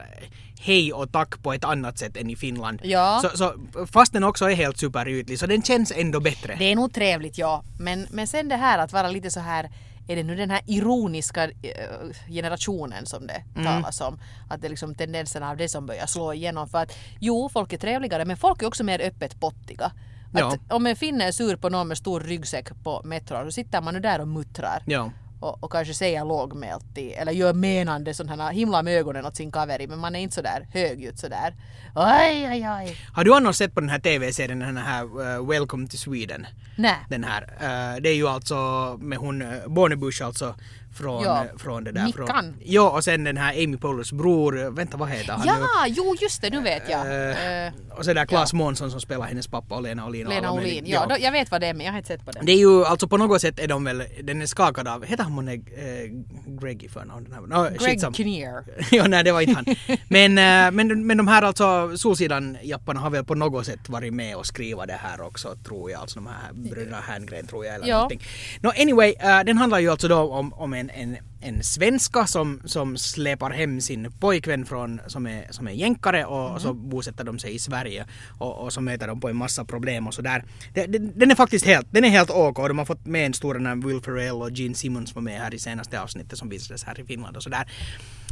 hej 0.59 0.93
och 0.93 1.11
tack 1.11 1.43
på 1.43 1.53
ett 1.53 1.63
annat 1.63 1.97
sätt 1.99 2.17
än 2.17 2.29
i 2.29 2.35
Finland. 2.35 2.79
Ja. 2.83 3.19
Så, 3.21 3.37
så 3.37 3.53
fast 3.91 4.13
den 4.13 4.23
också 4.23 4.49
är 4.49 4.55
helt 4.55 4.77
superytlig 4.77 5.39
så 5.39 5.45
den 5.45 5.63
känns 5.63 5.91
ändå 5.95 6.19
bättre. 6.19 6.55
Det 6.59 6.71
är 6.71 6.75
nog 6.75 6.93
trevligt 6.93 7.37
ja. 7.37 7.63
Men, 7.79 8.07
men 8.11 8.27
sen 8.27 8.49
det 8.49 8.55
här 8.55 8.77
att 8.79 8.93
vara 8.93 9.07
lite 9.07 9.31
så 9.31 9.39
här 9.39 9.69
är 10.07 10.15
det 10.15 10.23
nu 10.23 10.35
den 10.35 10.49
här 10.51 10.61
ironiska 10.65 11.43
eh, 11.43 11.51
generationen 12.27 13.05
som 13.05 13.27
det 13.27 13.43
Mm. 13.55 13.65
talas 13.65 14.01
om? 14.01 14.19
Att 14.49 14.61
det 14.61 14.67
är 14.67 14.69
liksom 14.69 14.95
tendenserna 14.95 15.49
av 15.49 15.57
det 15.57 15.69
som 15.69 15.85
börjar 15.85 16.05
slå 16.05 16.33
igenom. 16.33 16.67
För 16.69 16.77
att 16.77 16.91
jo, 17.19 17.49
folk 17.53 17.73
är 17.73 17.77
trevligare 17.77 18.25
men 18.25 18.37
folk 18.37 18.61
är 18.61 18.67
också 18.67 18.83
mer 18.83 19.01
öppet 19.01 19.39
pottiga. 19.39 19.91
Ja. 20.33 20.47
Att 20.47 20.73
om 20.73 20.87
en 20.87 20.95
finne 20.95 21.27
är 21.27 21.31
sur 21.31 21.55
på 21.55 21.69
någon 21.69 21.87
med 21.87 21.97
stor 21.97 22.19
ryggsäck 22.21 22.83
på 22.83 23.01
metron 23.05 23.45
så 23.45 23.51
sitter 23.51 23.81
man 23.81 23.93
nu 23.93 23.99
där 23.99 24.21
och 24.21 24.27
muttrar. 24.27 24.83
Ja. 24.85 25.11
Och, 25.45 25.63
och 25.63 25.71
kanske 25.71 25.93
säger 25.93 26.25
lågmält 26.25 26.97
i, 26.97 27.11
eller 27.11 27.31
gör 27.31 27.53
menande 27.53 28.13
sådana 28.13 28.43
här 28.43 28.53
himla 28.53 28.83
med 28.83 28.97
ögonen 28.97 29.25
åt 29.25 29.35
sin 29.35 29.51
kaveri 29.51 29.87
men 29.87 29.99
man 29.99 30.15
är 30.15 30.19
inte 30.19 30.35
sådär 30.35 30.67
högljutt 30.73 31.19
sådär. 31.19 31.53
Oj, 31.95 32.47
oj, 32.49 32.69
oj. 32.69 32.97
Har 33.13 33.23
du 33.23 33.33
annars 33.35 33.55
sett 33.55 33.73
på 33.73 33.79
den 33.79 33.89
här 33.89 33.99
TV-serien, 33.99 34.59
den 34.59 34.77
här 34.77 35.03
uh, 35.03 35.49
Welcome 35.49 35.87
to 35.87 35.97
Sweden? 35.97 36.47
Nej. 36.75 36.95
Den 37.09 37.23
här. 37.23 37.41
Uh, 37.41 38.01
det 38.01 38.09
är 38.09 38.15
ju 38.15 38.27
alltså 38.27 38.55
med 39.01 39.17
hon 39.17 39.41
uh, 39.41 39.67
Bornebusch 39.67 40.21
alltså 40.21 40.55
från, 40.95 41.23
Ja. 41.23 41.43
eh, 41.43 41.57
från 41.57 41.83
det 41.83 41.91
där. 41.91 42.05
Mickan. 42.05 42.27
Från, 42.27 42.55
ja, 42.63 42.89
och 42.89 43.03
sen 43.03 43.23
den 43.23 43.37
här 43.37 43.51
Amy 43.63 43.77
Poehler's 43.77 44.15
bror, 44.15 44.63
eh, 44.63 44.69
vänta 44.69 44.97
vad 44.97 45.09
heter 45.09 45.31
han 45.33 45.41
nu? 45.41 45.47
Ja, 45.47 45.85
jo 45.87 46.15
just 46.21 46.41
det, 46.41 46.49
nu 46.49 46.61
vet 46.61 46.89
jag. 46.89 47.01
Eh, 47.29 47.65
Eh, 47.65 47.73
och 47.97 48.05
så 48.05 48.13
där 48.13 48.25
Claes 48.25 48.53
Månsson 48.53 48.91
som 48.91 49.01
spelar 49.01 49.25
hennes 49.25 49.47
pappa 49.47 49.75
och 49.75 49.81
Lena 49.81 50.05
Olin. 50.05 50.27
och 50.27 50.33
Lena 50.33 50.51
Olin. 50.51 50.83
Ja, 50.87 51.05
då, 51.09 51.15
jag 51.19 51.31
vet 51.31 51.51
vad 51.51 51.61
det 51.61 51.67
är 51.67 51.73
men 51.73 51.85
jag 51.85 51.93
har 51.93 51.97
inte 51.97 52.07
sett 52.07 52.25
på 52.25 52.31
den. 52.31 52.45
Det 52.45 52.51
är 52.51 52.57
ju 52.57 52.85
alltså 52.85 53.07
på 53.07 53.17
något 53.17 53.41
sätt 53.41 53.59
är 53.59 53.67
de 53.67 53.83
väl, 53.83 54.03
den 54.23 54.41
är 54.41 54.45
skakad 54.45 54.87
av, 54.87 55.05
heter 55.05 55.23
han 55.23 55.31
månne 55.33 55.53
äh, 55.53 55.59
Greg 56.61 56.83
i 56.83 56.89
förnamn? 56.89 57.35
Nå, 57.47 57.69
Greg. 57.79 58.15
Kinnear. 58.15 58.63
ja, 58.91 59.07
nej 59.07 59.23
det 59.23 59.31
var 59.31 59.41
inte 59.41 59.53
han. 59.55 59.65
Men, 60.09 60.37
äh, 60.37 60.71
men, 60.71 61.07
men 61.07 61.17
de 61.17 61.27
här 61.27 61.41
alltså 61.41 61.97
Solsidan-japparna 61.97 62.99
har 62.99 63.09
väl 63.09 63.23
på 63.23 63.35
något 63.35 63.65
sätt 63.65 63.89
varit 63.89 64.13
med 64.13 64.35
och 64.35 64.45
skriva 64.45 64.85
det 64.85 64.99
här 65.03 65.21
också 65.21 65.55
tror 65.67 65.91
jag. 65.91 66.01
Alltså 66.01 66.15
de 66.19 66.27
här 66.27 66.53
bröderna 66.53 66.99
Herngren 67.07 67.47
tror 67.47 67.65
jag 67.65 67.75
eller 67.75 67.87
Ja. 67.87 67.95
någonting. 67.95 68.21
No, 68.61 68.69
anyway, 68.81 69.13
äh, 69.19 69.39
den 69.45 69.57
handlar 69.57 69.79
ju 69.79 69.89
alltså 69.91 70.07
då 70.07 70.15
om, 70.17 70.53
om 70.53 70.73
en 70.73 70.84
en, 70.89 71.13
en, 71.13 71.17
en 71.41 71.63
svenska 71.63 72.27
som, 72.27 72.61
som 72.65 72.97
släpar 72.97 73.51
hem 73.51 73.81
sin 73.81 74.11
pojkvän 74.19 74.65
från, 74.65 75.01
som, 75.07 75.27
är, 75.27 75.47
som 75.49 75.67
är 75.67 75.71
jänkare 75.71 76.25
och, 76.25 76.51
och 76.53 76.61
så 76.61 76.73
bosätter 76.73 77.23
de 77.23 77.39
sig 77.39 77.55
i 77.55 77.59
Sverige 77.59 78.05
och, 78.37 78.63
och 78.63 78.73
så 78.73 78.81
möter 78.81 79.07
de 79.07 79.19
på 79.19 79.29
en 79.29 79.35
massa 79.35 79.65
problem 79.65 80.07
och 80.07 80.13
sådär. 80.13 80.43
Den 81.15 81.31
är 81.31 81.35
faktiskt 81.35 81.65
helt, 81.65 81.87
den 81.91 82.05
är 82.05 82.09
helt 82.09 82.31
OK. 82.31 82.57
De 82.57 82.77
har 82.77 82.85
fått 82.85 83.05
med 83.05 83.25
en 83.25 83.33
stor 83.33 83.53
den 83.53 83.65
här 83.65 83.75
Will 83.75 84.01
Ferrell 84.01 84.35
och 84.35 84.51
Gene 84.51 84.75
Simmons 84.75 85.15
var 85.15 85.21
med 85.21 85.39
här 85.39 85.53
i 85.53 85.59
senaste 85.59 86.01
avsnittet 86.01 86.39
som 86.39 86.49
visades 86.49 86.83
här 86.83 86.99
i 86.99 87.03
Finland 87.03 87.37
och 87.37 87.43
sådär. 87.43 87.67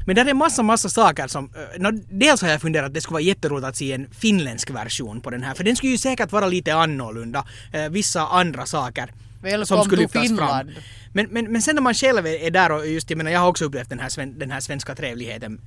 Men 0.06 0.16
där 0.16 0.26
är 0.26 0.34
massa, 0.34 0.64
massa 0.64 0.90
saker 0.90 1.28
som... 1.28 1.50
eh, 1.56 1.82
nå, 1.82 1.92
dels 2.10 2.42
har 2.42 2.50
jag 2.50 2.62
funderat 2.62 2.88
att 2.88 2.94
det 2.94 3.02
skulle 3.02 3.14
vara 3.14 3.22
jätteroligt 3.22 3.68
att 3.68 3.76
se 3.76 3.94
en 3.94 4.08
finländsk 4.12 4.70
version 4.70 5.22
på 5.22 5.30
den 5.30 5.44
här, 5.44 5.54
för 5.54 5.64
den 5.64 5.76
skulle 5.76 5.92
ju 5.92 5.98
säkert 5.98 6.32
vara 6.32 6.48
lite 6.48 6.76
annorlunda. 6.76 7.46
Eh, 7.74 7.90
vissa 7.90 8.28
andra 8.28 8.66
saker 8.66 9.10
Välkommen 9.44 9.66
som 9.66 9.84
skulle 9.84 10.02
lyftas 10.02 10.28
fram. 10.28 10.28
Finland. 10.28 10.72
Men, 11.14 11.28
men, 11.30 11.52
men 11.52 11.62
sen 11.62 11.76
när 11.76 11.82
man 11.82 11.94
själv 11.94 12.28
är 12.28 12.34
är 12.34 12.52
där 12.52 12.72
och 12.72 12.88
just, 12.88 13.10
jag 13.10 13.18
menar 13.18 13.32
jag 13.32 13.40
har 13.40 13.48
också 13.48 13.66
upplevt 13.66 13.90
den 13.90 14.00
här, 14.00 14.10
sven, 14.10 14.40
den 14.40 14.52
här 14.52 14.60
svenska 14.60 14.96
trevligheten 14.96 15.62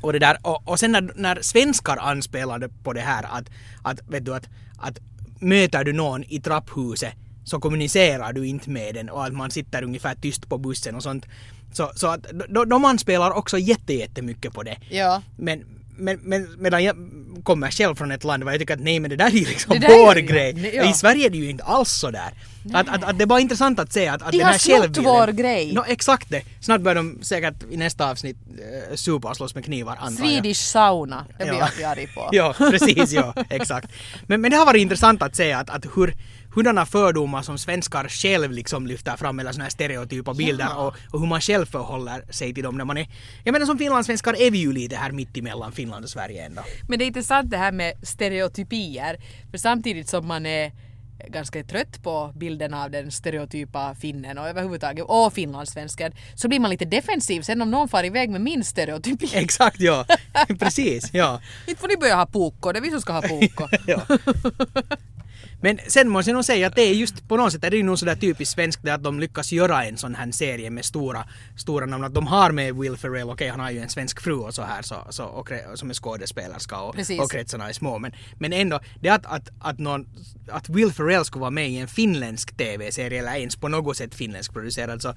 och 0.00 0.12
det 0.12 0.18
där, 0.18 0.38
och, 0.42 0.68
och 0.68 0.78
sen 0.78 0.92
när, 0.92 1.12
när 1.14 1.42
svenskar 1.42 1.96
anspelade 1.96 2.68
på 2.68 2.92
det 2.92 3.00
här 3.00 3.22
att, 3.30 3.50
att 3.82 4.00
vet 4.08 4.24
du 4.24 4.34
att, 4.34 4.48
att 4.78 4.98
möter 5.38 5.84
du 5.84 5.92
någon 5.92 6.24
i 6.24 6.40
trapphuset 6.40 7.14
så 7.44 7.60
kommunicerar 7.60 8.32
du 8.32 8.46
inte 8.46 8.70
med 8.70 8.94
den 8.94 9.10
och 9.10 9.24
att 9.24 9.32
man 9.32 9.50
sitter 9.50 9.82
ungefär 9.82 10.14
tyst 10.14 10.48
på 10.48 10.58
bussen 10.58 10.94
och 10.94 11.02
sånt. 11.02 11.26
Så, 11.72 11.92
så 11.94 12.06
att 12.06 12.26
de, 12.48 12.68
de 12.68 12.84
anspelar 12.84 13.30
också 13.30 13.58
jätte, 13.58 13.94
jättemycket 13.94 14.52
på 14.52 14.62
det. 14.62 14.78
Ja. 14.90 15.22
Men, 15.36 15.64
men, 16.00 16.18
men 16.22 16.56
medan 16.58 16.84
jag 16.84 16.96
kommer 17.42 17.70
själv 17.70 17.94
från 17.94 18.10
ett 18.12 18.24
land 18.24 18.44
där 18.44 18.50
jag 18.50 18.60
tycker 18.60 18.74
att 18.74 18.80
nej 18.80 19.00
men 19.00 19.10
det 19.10 19.16
där 19.16 19.26
är 19.26 19.30
ju 19.30 19.44
liksom 19.46 19.80
Det 19.80 19.86
är 19.86 20.04
vår 20.04 20.16
ju- 20.16 20.22
grej. 20.22 20.70
ja. 20.74 20.90
I 20.90 20.92
Sverige 20.92 21.26
är 21.26 21.30
det 21.30 21.36
ju 21.38 21.50
inte 21.50 21.64
alls 21.64 21.90
sådär. 21.90 22.30
Att, 22.74 22.88
att, 22.88 23.04
att 23.04 23.18
det 23.18 23.24
är 23.24 23.26
bara 23.26 23.40
intressant 23.40 23.78
att 23.78 23.92
se 23.92 24.08
att, 24.08 24.22
att 24.22 24.30
De 24.32 24.38
den 24.38 24.46
har 24.46 24.52
här 24.52 24.58
snott 24.58 24.80
självbilden... 24.80 25.04
vår 25.12 25.26
grej. 25.26 25.72
No, 25.72 25.84
exakt 25.88 26.30
det. 26.30 26.42
Snart 26.60 26.80
börjar 26.80 26.94
de 26.96 27.18
säkert 27.22 27.54
i 27.70 27.76
nästa 27.76 28.10
avsnitt 28.10 28.36
äh, 28.90 28.94
supa 28.96 29.28
och 29.28 29.36
slåss 29.36 29.54
med 29.54 29.64
knivar 29.64 29.96
antar 30.00 30.24
jag. 30.24 30.32
Swedish 30.32 30.56
sauna, 30.60 31.24
det 31.38 31.44
blir 31.44 31.54
Ja. 31.54 31.68
jag 31.80 31.90
arg 31.90 32.06
på. 32.14 32.28
Ja, 32.32 32.54
precis, 32.58 33.12
ja, 33.12 33.34
exakt. 33.50 33.88
Men, 34.26 34.40
men 34.40 34.50
det 34.50 34.56
har 34.56 34.66
varit 34.66 34.80
intressant 34.82 35.22
att 35.22 35.36
se 35.36 35.52
att, 35.52 35.70
att 35.70 35.86
hur 35.96 36.14
hurdana 36.54 36.86
fördomar 36.86 37.42
som 37.42 37.58
svenskar 37.58 38.08
själv 38.08 38.52
liksom 38.52 38.86
lyfter 38.86 39.16
fram 39.16 39.38
eller 39.38 39.52
såna 39.52 39.64
här 39.64 39.70
stereotypa 39.70 40.34
bilder 40.34 40.78
och, 40.78 40.94
och 41.10 41.20
hur 41.20 41.26
man 41.26 41.40
själv 41.40 41.66
förhåller 41.66 42.32
sig 42.32 42.54
till 42.54 42.64
dem 42.64 42.78
när 42.78 42.84
man 42.84 42.98
är... 42.98 43.08
Jag 43.44 43.52
menar 43.52 43.66
som 43.66 43.78
finlandssvenskar 43.78 44.40
är 44.40 44.50
vi 44.50 44.58
ju 44.58 44.72
lite 44.72 44.96
här 44.96 45.12
mitt 45.12 45.36
emellan 45.36 45.72
Finland 45.72 46.04
och 46.04 46.10
Sverige 46.10 46.46
ändå. 46.46 46.62
Men 46.88 46.98
det 46.98 47.04
är 47.04 47.06
intressant 47.06 47.50
det 47.50 47.56
här 47.56 47.72
med 47.72 47.94
stereotypier. 48.02 49.16
För 49.50 49.58
samtidigt 49.58 50.08
som 50.08 50.26
man 50.26 50.46
är 50.46 50.72
ganska 51.28 51.64
trött 51.64 52.02
på 52.02 52.32
bilden 52.36 52.74
av 52.74 52.90
den 52.90 53.10
stereotypa 53.10 53.94
finnen 53.94 54.38
och 54.38 54.48
överhuvudtaget 54.48 55.04
och 55.08 55.32
finlandssvensken 55.32 56.12
så 56.34 56.48
blir 56.48 56.60
man 56.60 56.70
lite 56.70 56.84
defensiv 56.84 57.42
sen 57.42 57.62
om 57.62 57.70
någon 57.70 57.88
far 57.88 58.04
iväg 58.04 58.30
med 58.30 58.40
min 58.40 58.64
stereotypi. 58.64 59.30
Exakt, 59.34 59.80
ja. 59.80 60.04
Precis, 60.58 61.10
ja. 61.12 61.40
Inte 61.66 61.80
får 61.80 61.88
ni 61.88 61.96
börja 61.96 62.16
ha 62.16 62.26
poko, 62.26 62.72
det 62.72 62.78
är 62.78 62.82
vi 62.82 62.90
som 62.90 63.00
ska 63.00 63.12
ha 63.12 63.22
poko. 63.22 63.68
ja. 63.86 64.00
Men 65.60 65.78
sen 65.86 66.08
måste 66.08 66.30
jag 66.30 66.34
nog 66.34 66.44
säga 66.44 66.66
att 66.66 66.76
det 66.76 66.82
är 66.82 66.94
just 66.94 67.28
på 67.28 67.36
något 67.36 67.52
sätt 67.52 67.64
är 67.64 67.70
det 67.70 67.76
ju 67.76 67.82
nog 67.82 67.98
sådär 67.98 68.14
typiskt 68.16 68.54
svenskt 68.54 68.88
att 68.88 69.02
de 69.02 69.20
lyckas 69.20 69.52
göra 69.52 69.84
en 69.84 69.96
sån 69.96 70.14
här 70.14 70.30
serie 70.30 70.70
med 70.70 70.84
stora, 70.84 71.24
stora 71.56 71.86
namn. 71.86 72.04
Att 72.04 72.14
de 72.14 72.26
har 72.26 72.50
med 72.52 72.76
Will 72.76 72.96
Ferrell, 72.96 73.30
okej 73.30 73.48
han 73.48 73.60
har 73.60 73.70
ju 73.70 73.78
en 73.78 73.88
svensk 73.88 74.20
fru 74.20 74.34
och 74.34 74.54
så 74.54 74.62
här 74.62 74.82
så, 74.82 74.96
så, 75.10 75.24
och, 75.24 75.50
som 75.74 75.90
är 75.90 75.94
skådespelerska 75.94 76.80
och, 76.80 76.94
Precis. 76.94 77.20
och 77.20 77.30
kretsarna 77.30 77.68
är 77.68 77.72
små. 77.72 77.98
Men, 77.98 78.12
men 78.38 78.52
ändå, 78.52 78.80
det 79.00 79.08
att, 79.08 79.26
att, 79.26 79.48
att, 79.60 79.78
någon, 79.78 80.06
att 80.48 80.68
Will 80.68 80.92
Ferrell 80.92 81.24
skulle 81.24 81.40
vara 81.40 81.50
med 81.50 81.70
i 81.70 81.76
en 81.76 81.88
finländsk 81.88 82.56
TV-serie 82.56 83.18
eller 83.18 83.34
ens 83.34 83.56
på 83.56 83.68
något 83.68 83.96
sätt 83.96 84.14
finländsk 84.14 84.52
producerad 84.52 85.02
så 85.02 85.14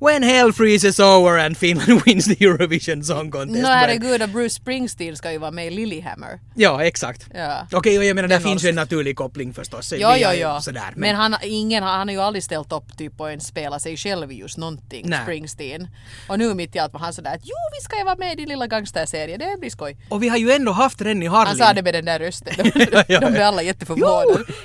When 0.00 0.22
hell 0.22 0.52
freezes 0.52 0.98
over 1.00 1.38
and 1.38 1.56
Finland 1.58 2.02
wins 2.06 2.24
the 2.24 2.44
Eurovision 2.44 3.02
Song 3.02 3.30
Contest. 3.30 3.62
Men- 3.62 3.64
herregud, 3.64 4.22
och 4.22 4.28
Bruce 4.28 4.54
Springsteen 4.54 5.16
ska 5.16 5.32
ju 5.32 5.38
vara 5.38 5.50
med 5.50 5.66
i 5.66 5.70
Lilyhammer. 5.70 6.40
Ja, 6.54 6.84
exakt. 6.84 7.26
Ja. 7.34 7.66
Okej, 7.72 7.98
och 7.98 8.04
jag 8.04 8.14
menar 8.14 8.28
det 8.28 8.34
Den 8.34 8.42
finns 8.42 8.64
ju 8.64 8.68
en 8.68 8.74
naturlig 8.74 9.16
koppling 9.16 9.54
förstås. 9.54 9.92
Är 9.92 9.96
ju 9.96 10.40
ja. 10.40 10.60
Sådär, 10.60 10.92
men 10.96 11.16
han, 11.16 11.36
ingen, 11.42 11.82
han 11.82 12.08
har 12.08 12.14
ju 12.14 12.20
aldrig 12.20 12.44
ställt 12.44 12.72
upp 12.72 12.98
typ 12.98 13.16
på 13.16 13.26
en 13.26 13.40
spela 13.40 13.78
sig 13.78 13.96
själv 13.96 14.32
just 14.32 14.58
någonting, 14.58 15.08
Nej. 15.08 15.20
Springsteen. 15.22 15.88
Och 16.28 16.38
nu 16.38 16.54
mitt 16.54 16.76
i 16.76 16.78
allt 16.78 16.92
var 16.92 17.00
han 17.00 17.12
sådär 17.12 17.34
att 17.34 17.40
jo, 17.42 17.54
vi 17.78 17.84
ska 17.84 17.98
ju 17.98 18.04
vara 18.04 18.16
med 18.16 18.32
i 18.32 18.34
din 18.36 18.48
lilla 18.48 18.66
gangsterserie, 18.66 19.36
det 19.36 19.56
blir 19.60 19.70
skoj. 19.70 19.96
Och 20.08 20.22
vi 20.22 20.28
har 20.28 20.36
ju 20.36 20.50
ändå 20.52 20.72
haft 20.72 21.00
Rennie 21.02 21.28
Harlin. 21.28 21.46
Han 21.46 21.56
sa 21.56 21.72
det 21.72 21.82
med 21.82 21.94
den 21.94 22.04
där 22.04 22.18
rösten. 22.18 22.54
De, 22.74 22.86
Ja, 22.92 23.04
ja, 23.08 23.20
de 23.20 23.30
blev 23.32 23.42
alla 23.42 23.62
jätteförvånade. 23.62 24.44
Jo, 24.46 24.54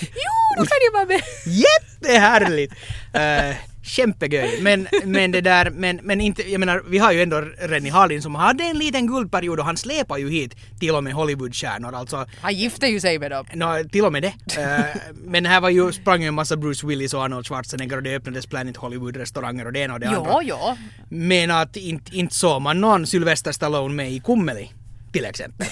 jo, 0.00 0.56
då 0.58 0.64
kan 0.64 0.78
jag 0.84 0.92
vara 0.92 1.04
med. 1.06 1.20
Jättehärligt! 1.46 2.72
Uh, 3.14 3.73
Kämpegöj. 3.84 4.62
Men, 4.62 4.88
men 5.04 5.30
det 5.32 5.40
där, 5.40 5.70
men, 5.70 6.00
men 6.02 6.20
inte, 6.20 6.50
jag 6.50 6.58
menar, 6.58 6.82
vi 6.88 6.98
har 6.98 7.12
ju 7.12 7.22
ändå 7.22 7.40
Rennie 7.58 7.90
Harlin 7.90 8.22
som 8.22 8.34
hade 8.34 8.64
en 8.64 8.78
liten 8.78 9.06
guldperiod 9.06 9.58
och 9.58 9.64
han 9.64 9.76
släpar 9.76 10.18
ju 10.18 10.30
hit 10.30 10.56
till 10.80 10.94
och 10.94 11.04
med 11.04 11.12
Hollywoodstjärnor. 11.12 11.94
Alltså, 11.94 12.26
Han 12.40 12.54
gifte 12.54 12.86
ju 12.86 13.00
sig 13.00 13.18
med 13.18 13.30
dem. 13.30 13.46
no, 13.54 13.88
till 13.92 14.04
och 14.04 14.12
med 14.12 14.22
det. 14.22 14.34
Eh, 14.62 15.00
men 15.24 15.46
här 15.46 15.60
var 15.60 15.70
ju, 15.70 15.92
sprang 15.92 16.22
ju 16.22 16.28
en 16.28 16.34
massa 16.34 16.56
Bruce 16.56 16.86
Willis 16.86 17.14
och 17.14 17.24
Arnold 17.24 17.46
Schwarzenegger 17.46 17.96
och 17.96 18.02
det 18.02 18.16
öppnades 18.16 18.46
Planet 18.46 18.76
Hollywood-restauranger 18.76 19.66
och 19.66 19.72
det 19.72 19.78
ena 19.78 19.94
och 19.94 20.00
det 20.00 20.08
andra. 20.08 20.30
Ja, 20.30 20.42
ja. 20.42 20.76
Men 21.08 21.50
att 21.50 21.76
inte, 21.76 22.16
inte 22.16 22.34
såg 22.34 22.62
man 22.62 22.80
någon 22.80 23.06
Sylvester 23.06 23.52
Stallone 23.52 23.94
med 23.94 24.12
i 24.12 24.20
Kummeli, 24.20 24.70
till 25.12 25.24
exempel. 25.24 25.66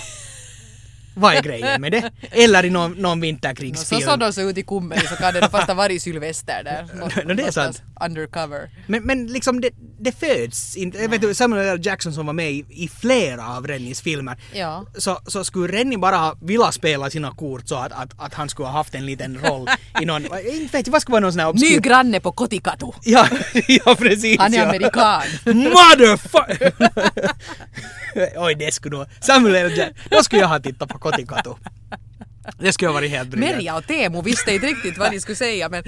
Vad 1.15 1.35
är 1.35 1.43
grejen 1.43 1.81
med 1.81 1.93
det? 1.93 2.11
Eller 2.31 2.65
i 2.65 2.71
någon, 2.71 2.93
någon 2.93 3.19
Så 3.19 3.23
vinterkrigsfilm. 3.23 4.01
som 4.01 4.19
de 4.19 4.33
såg 4.33 4.51
ut 4.51 4.59
i 4.59 4.63
Kummeli 4.63 5.07
så 5.07 5.17
kan 5.17 5.35
det 5.35 5.49
fast 5.51 5.69
ha 5.69 5.75
varit 5.75 6.03
Sylvester 6.03 6.65
där. 6.65 6.87
No, 7.27 7.35
det 7.35 7.43
är 7.43 7.51
sant. 7.51 7.83
Undercover. 8.05 8.71
Men, 8.87 9.03
men 9.03 9.27
liksom 9.27 9.61
det, 9.61 9.71
det 10.01 10.13
föds 10.13 10.77
inte. 10.77 10.99
Jag 10.99 11.09
vet 11.09 11.21
du, 11.21 11.35
Samuel 11.35 11.69
L. 11.69 11.81
Jackson 11.83 12.13
som 12.13 12.27
var 12.27 12.33
med 12.33 12.53
i, 12.53 12.65
i 12.69 12.89
flera 12.89 13.57
av 13.57 13.67
Rennies 13.67 14.01
filmer. 14.03 14.37
Ja. 14.53 14.87
Så, 14.99 15.21
så 15.27 15.45
skulle 15.45 15.79
Rennie 15.79 15.99
bara 15.99 16.17
ha 16.17 16.37
vilja 16.41 16.73
spela 16.73 17.11
sina 17.11 17.31
kort 17.31 17.69
så 17.69 17.75
att, 17.75 17.93
att, 17.93 18.11
att 18.19 18.35
han 18.35 18.49
skulle 18.49 18.69
ha 18.69 18.73
haft 18.73 18.95
en 18.95 19.07
liten 19.07 19.39
roll 19.39 19.69
i 20.01 20.05
någon... 20.05 20.25
Inte 20.47 20.77
vet 20.77 20.87
jag, 20.87 20.93
vad 20.93 21.03
skulle 21.03 21.13
vara 21.13 21.21
någon 21.21 21.33
sån 21.33 21.41
här 21.41 21.49
obskyr... 21.49 21.71
Ny 21.71 21.79
granne 21.79 22.21
på 22.21 22.33
Kotikatu. 22.33 22.87
Ja, 23.03 23.29
ja 23.69 23.95
precis. 23.99 24.39
Han 24.39 24.55
är 24.55 24.59
ja. 24.59 24.69
amerikan. 24.69 25.23
Motherfucker! 25.45 26.73
Oj, 28.37 28.55
det 28.55 28.75
skulle 28.75 28.99
nog... 28.99 29.07
Samuel 29.21 29.55
L. 29.55 29.79
Jackson. 29.79 29.95
Då 30.11 30.23
skulle 30.23 30.43
jag 30.43 30.49
ha 30.49 30.61
tittat 30.61 30.89
på 30.89 30.99
Kotikatu. 30.99 31.51
Det 32.59 32.73
skulle 32.73 32.89
ha 32.89 32.95
varit 32.95 33.11
helt 33.11 33.29
briljant. 33.29 33.57
Merja 33.57 33.77
och 33.77 33.87
Teemu 33.87 34.23
visste 34.23 34.55
inte 34.55 34.67
riktigt 34.67 34.99
vad 34.99 35.13
de 35.13 35.21
skulle 35.21 35.37
säga 35.37 35.69
men 35.69 35.83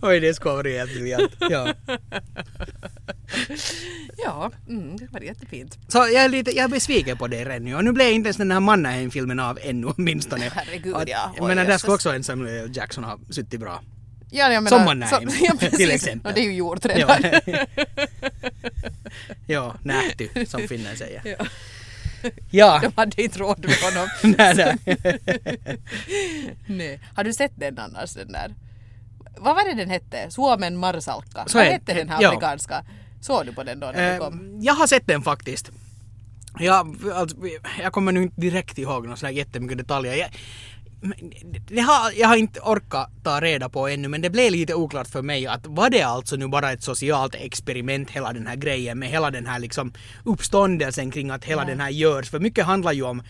Oj, 0.00 0.20
det 0.20 0.34
skulle 0.34 0.50
ha 0.50 0.56
varit 0.56 0.78
helt 0.78 0.94
briljant. 0.94 1.32
Ja. 1.38 1.74
ja, 4.24 4.50
mm, 4.68 4.96
det 4.96 5.06
var 5.10 5.20
jättefint. 5.20 5.78
Så 5.88 5.98
jag 5.98 6.24
är 6.24 6.28
lite, 6.28 6.56
jag 6.56 6.64
är 6.64 6.68
besviken 6.68 7.16
på 7.16 7.26
det 7.26 7.44
Renny 7.44 7.74
och 7.74 7.84
nu 7.84 7.92
blev 7.92 8.12
inte 8.12 8.26
ens 8.26 8.36
den 8.36 8.50
här 8.50 8.60
Mannerheim-filmen 8.60 9.40
av 9.40 9.58
ännu 9.62 9.86
åtminstone. 9.86 10.50
Herregud, 10.54 10.96
ja. 11.06 11.34
Menar 11.40 11.64
där 11.64 11.78
skulle 11.78 11.94
också 11.94 12.10
en 12.10 12.24
Samuel. 12.24 12.76
Jackson 12.76 13.04
ha 13.04 13.18
suttit 13.30 13.60
bra. 13.60 13.82
Ja, 14.30 14.52
jag 14.52 14.62
menar, 14.62 14.76
Som 14.78 14.84
man 14.84 15.02
är, 15.02 15.06
så- 15.06 15.18
ja, 15.44 15.50
till 15.58 15.70
precis. 15.70 15.90
exempel. 15.90 16.28
Och 16.30 16.34
det 16.34 16.40
är 16.40 16.44
ju 16.44 16.54
gjort 16.54 16.84
Ja, 16.84 16.90
redan. 16.94 17.40
ja 19.46 19.74
nähty 19.82 20.46
som 20.46 20.68
finnen 20.68 20.96
säger. 20.96 21.22
Ja. 21.38 21.46
Ja. 22.50 22.80
De 22.82 22.92
hade 22.96 23.22
inte 23.22 23.38
råd 23.38 23.64
med 23.66 23.74
honom. 23.76 24.08
nej, 24.38 24.54
nej. 24.56 24.76
Nej. 26.66 27.00
Har 27.16 27.24
du 27.24 27.32
sett 27.32 27.52
den 27.56 27.78
annars 27.78 28.12
den 28.14 28.32
där? 28.32 28.54
Vad 29.38 29.54
var 29.56 29.64
det 29.64 29.74
den 29.74 29.90
hette? 29.90 30.30
Suomen 30.30 30.76
marsalkka? 30.76 31.44
Så 31.46 31.58
Vad 31.58 31.66
hette 31.66 31.94
den 31.94 32.08
här 32.08 32.22
ja. 32.22 32.28
afrikanska? 32.28 32.84
Såg 33.20 33.46
du 33.46 33.52
på 33.52 33.62
den 33.62 33.80
då 33.80 33.86
när 33.86 34.10
den 34.10 34.20
kom? 34.20 34.56
Eh, 34.58 34.64
jag 34.64 34.74
har 34.74 34.86
sett 34.86 35.06
den 35.06 35.22
faktiskt. 35.22 35.70
Jag, 36.58 36.96
alltså, 37.14 37.36
jag 37.82 37.92
kommer 37.92 38.12
nu 38.12 38.22
inte 38.22 38.40
direkt 38.40 38.78
ihåg 38.78 39.04
några 39.04 39.16
sådär 39.16 39.32
jättemycket 39.32 39.78
detaljer. 39.78 40.14
Jag, 40.14 40.28
det 41.68 41.80
har, 41.80 42.12
jag 42.16 42.28
har 42.28 42.36
inte 42.36 42.60
orkat 42.60 43.10
ta 43.24 43.40
reda 43.40 43.68
på 43.68 43.88
ännu 43.88 44.08
men 44.08 44.20
det 44.20 44.30
blev 44.30 44.52
lite 44.52 44.74
oklart 44.74 45.06
för 45.08 45.22
mig 45.22 45.46
att 45.46 45.66
var 45.66 45.90
det 45.90 46.02
alltså 46.02 46.36
nu 46.36 46.48
bara 46.48 46.72
ett 46.72 46.82
socialt 46.82 47.34
experiment 47.34 48.10
hela 48.10 48.32
den 48.32 48.46
här 48.46 48.56
grejen 48.56 48.98
med 48.98 49.08
hela 49.08 49.30
den 49.30 49.46
här 49.46 49.58
liksom 49.58 49.92
uppståndelsen 50.24 51.10
kring 51.10 51.30
att 51.30 51.44
hela 51.44 51.64
den 51.64 51.80
här 51.80 51.90
görs. 51.90 52.30
För 52.30 52.38
mycket 52.40 52.64
handlar 52.66 52.92
ju 52.92 53.02
om 53.02 53.22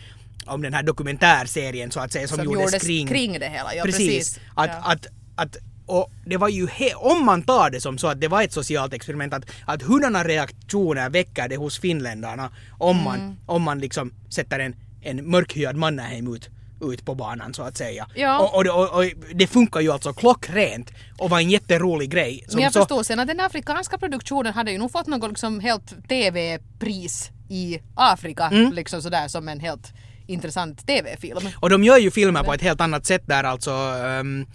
om 0.46 0.62
den 0.62 0.74
här 0.74 0.82
dokumentärserien 0.82 1.90
så 1.90 2.00
att 2.00 2.12
säga 2.12 2.28
som, 2.28 2.36
Som 2.36 2.44
gjordes, 2.44 2.60
gjordes 2.64 2.82
kring, 2.82 3.06
kring 3.08 3.38
det 3.38 3.48
hela, 3.48 3.74
ja, 3.74 3.84
precis. 3.84 4.06
precis. 4.08 4.40
Att, 4.54 4.70
Ja. 4.70 4.92
att, 4.92 5.06
att 5.36 5.56
och 5.86 6.10
det 6.26 6.36
var 6.36 6.48
ju, 6.48 6.66
he- 6.66 6.94
om 6.94 7.24
man 7.24 7.42
tar 7.42 7.70
det 7.70 7.80
som 7.80 7.98
så 7.98 8.06
att 8.08 8.20
det 8.20 8.28
var 8.28 8.42
ett 8.42 8.52
socialt 8.52 8.92
experiment, 8.92 9.34
att, 9.34 9.50
att 9.66 9.82
hurdana 9.82 10.24
reaktioner 10.24 11.10
väcker 11.10 11.48
det 11.48 11.56
hos 11.56 11.78
finländarna 11.80 12.50
om 12.78 12.96
man, 13.04 13.20
Mm. 13.20 13.36
om 13.46 13.62
man 13.62 13.78
liksom 13.78 14.12
sätter 14.30 14.58
en, 14.58 14.74
en 15.02 15.30
mörkhyad 15.30 15.76
Mannerheim 15.76 16.34
ut, 16.34 16.48
ut 16.80 17.04
på 17.04 17.14
banan 17.14 17.54
så 17.54 17.62
att 17.62 17.76
säga. 17.76 18.06
Ja. 18.14 18.38
Och, 18.38 18.54
och, 18.56 18.64
det- 18.64 18.70
och, 18.70 18.94
och 18.98 19.04
det 19.34 19.46
funkar 19.46 19.80
ju 19.80 19.92
alltså 19.92 20.12
klockrent 20.12 20.90
och 21.18 21.30
var 21.30 21.38
en 21.38 21.50
jätterolig 21.50 22.10
grej. 22.10 22.44
Som 22.48 22.54
Men 22.56 22.64
jag 22.64 22.72
så, 22.72 22.78
förstod 22.80 23.06
sen 23.06 23.20
att 23.20 23.26
den 23.28 23.40
afrikanska 23.40 23.98
produktionen 23.98 24.52
hade 24.52 24.70
ju 24.72 24.78
nog 24.78 24.92
fått 24.92 25.06
något 25.06 25.28
liksom 25.30 25.60
helt 25.60 26.08
TV-pris 26.08 27.30
i 27.48 27.78
Afrika, 27.94 28.44
Mm. 28.52 28.72
liksom 28.72 29.02
sådär 29.02 29.28
som 29.28 29.48
en 29.48 29.60
helt 29.60 29.92
intressant 30.28 30.86
TV-film. 30.86 31.48
Och 31.60 31.70
de 31.70 31.84
gör 31.84 31.98
ju 31.98 32.10
filmer 32.10 32.42
på 32.42 32.54
ett 32.54 32.62
helt 32.62 32.80
annat 32.80 33.06
sätt 33.06 33.22
där 33.26 33.44
alltså. 33.44 33.70
Um, 33.70 34.46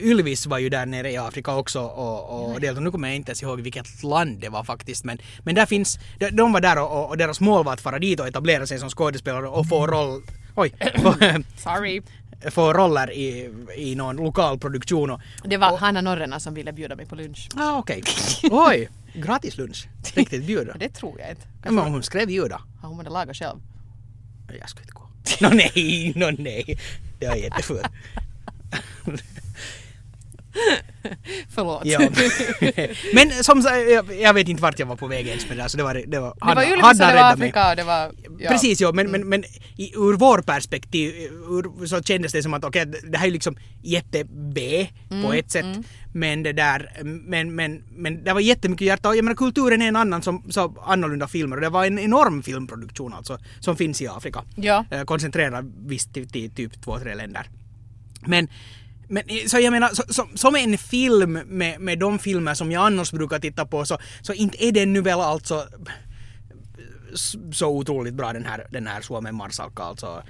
Ylvis 0.00 0.46
var 0.46 0.58
ju 0.58 0.68
där 0.68 0.86
nere 0.86 1.10
i 1.12 1.16
Afrika 1.16 1.54
också 1.56 1.80
och, 1.80 2.52
och 2.52 2.60
deltog. 2.60 2.82
Nu 2.84 2.90
kommer 2.90 3.08
jag 3.08 3.16
inte 3.16 3.30
ens 3.30 3.42
ihåg 3.42 3.60
vilket 3.60 4.02
land 4.02 4.40
det 4.40 4.48
var 4.48 4.64
faktiskt 4.64 5.04
men, 5.04 5.18
men 5.44 5.54
där 5.54 5.66
finns, 5.66 5.98
de, 6.18 6.30
de 6.30 6.52
var 6.52 6.60
där 6.60 6.78
och, 6.82 7.08
och 7.08 7.16
deras 7.16 7.40
mål 7.40 7.64
var 7.64 7.72
att 7.72 7.80
fara 7.80 7.98
dit 7.98 8.20
och 8.20 8.26
etablera 8.28 8.66
sig 8.66 8.78
som 8.78 8.90
skådespelare 8.90 9.48
och 9.48 9.68
få 9.68 9.86
roll, 9.86 10.22
oj, 10.54 10.72
Sorry. 11.56 12.02
få 12.50 12.72
roller 12.72 13.12
i, 13.12 13.50
i 13.76 13.94
någon 13.94 14.16
lokal 14.16 14.58
produktion 14.58 15.10
och, 15.10 15.20
Det 15.44 15.56
var 15.56 15.76
Hanna 15.78 16.00
Norrena 16.00 16.40
som 16.40 16.54
ville 16.54 16.72
bjuda 16.72 16.96
mig 16.96 17.06
på 17.06 17.14
lunch. 17.14 17.48
ah 17.56 17.78
okej, 17.78 18.02
oj, 18.50 18.88
gratis 19.14 19.56
lunch, 19.56 19.88
riktigt 20.14 20.44
bjuda. 20.46 20.72
Det 20.78 20.88
tror 20.88 21.20
jag 21.20 21.30
inte. 21.30 21.42
Ja, 21.64 21.70
Men 21.70 21.84
hon 21.92 22.02
skrev 22.02 22.30
ju 22.30 22.48
då. 22.48 22.60
Har 22.80 22.88
hon 22.88 22.96
måste 22.96 23.10
laga 23.10 23.34
själv? 23.34 23.58
Jag 24.60 24.68
skulle 24.70 24.82
inte 24.82 24.92
gå. 24.92 25.08
Nå 25.40 25.48
nej, 25.48 26.12
nå 26.16 26.30
nej. 26.38 26.78
Det 27.18 27.28
var 27.28 27.34
jättefult. 27.34 27.86
Förlåt. 31.54 31.82
Ja. 31.84 32.00
Men 33.14 33.30
som 33.44 33.62
sagt, 33.62 33.76
jag, 33.90 34.20
jag 34.20 34.34
vet 34.34 34.48
inte 34.48 34.62
vart 34.62 34.78
jag 34.78 34.86
var 34.86 34.96
på 34.96 35.06
väg 35.06 35.26
ens 35.28 35.48
med 35.48 35.56
det 35.56 35.62
där, 35.62 35.68
så 35.68 35.76
det 35.76 35.82
var... 35.82 35.94
Det 35.94 36.00
var, 36.00 36.06
det 36.06 36.18
var 36.20 36.36
Hanna- 36.40 36.64
Ylvis 36.66 36.84
och 36.84 36.96
det 36.96 37.04
Hanna 37.04 37.20
var. 37.22 37.32
Afrika 37.32 37.70
och 37.70 37.76
det 37.76 37.84
var... 37.84 38.12
Ja. 38.38 38.50
Precis, 38.50 38.80
ja, 38.80 38.92
men, 38.92 39.10
men, 39.10 39.28
men 39.28 39.44
i, 39.76 39.92
ur 39.94 40.16
vår 40.16 40.42
perspektiv 40.42 41.14
ur, 41.48 41.86
så 41.86 42.02
kändes 42.02 42.32
det 42.32 42.42
som 42.42 42.54
att 42.54 42.64
okej, 42.64 42.86
det 43.04 43.18
här 43.18 43.26
är 43.26 43.30
liksom 43.30 43.56
jätte-B 43.82 44.88
Mm, 45.10 45.24
på 45.24 45.32
ett 45.32 45.50
sätt. 45.50 45.66
Men 46.14 46.42
det 46.42 46.52
där, 46.52 46.90
men, 47.04 47.54
men, 47.54 47.82
men 47.90 48.24
det 48.24 48.32
var 48.32 48.40
jättemycket 48.40 48.86
hjärta 48.86 49.08
och 49.08 49.16
jag 49.16 49.24
menar 49.24 49.36
kulturen 49.36 49.82
är 49.82 49.88
en 49.88 49.96
annan 49.96 50.22
som 50.22 50.42
så 50.50 50.82
annorlunda 50.86 51.28
filmer 51.28 51.56
och 51.56 51.62
det 51.62 51.68
var 51.68 51.84
en 51.84 51.98
enorm 51.98 52.42
filmproduktion 52.42 53.12
alltså 53.14 53.38
som 53.60 53.76
finns 53.76 54.02
i 54.02 54.06
Afrika. 54.08 54.44
Ja. 54.56 54.84
Eh, 54.90 55.02
koncentrerad 55.04 55.72
visst 55.86 56.14
till, 56.14 56.28
till 56.28 56.50
typ 56.54 56.82
två, 56.84 56.98
tre 56.98 57.14
länder. 57.14 57.46
Men 58.26 58.48
men 59.12 59.22
eh, 59.26 59.46
så 59.46 59.58
jag 59.58 59.70
menar, 59.70 59.88
så, 59.88 60.02
som, 60.08 60.28
som 60.34 60.56
en 60.56 60.78
film 60.78 61.32
med, 61.32 61.80
med 61.80 61.98
de 61.98 62.18
filmer 62.18 62.54
som 62.54 62.72
jag 62.72 62.86
annars 62.86 63.12
brukar 63.12 63.38
titta 63.38 63.66
på 63.66 63.84
så, 63.84 63.98
så 64.22 64.32
inte 64.32 64.64
är 64.64 64.72
den 64.72 64.92
nu 64.92 65.00
väl 65.00 65.20
alltså 65.20 65.66
så 67.52 67.68
otroligt 67.68 68.14
bra 68.14 68.32
den 68.32 68.44
här, 68.44 68.66
den 68.70 68.86
här 68.86 69.00
Suomen 69.00 69.34
Marsalkka 69.34 69.82
alltså 69.82 70.22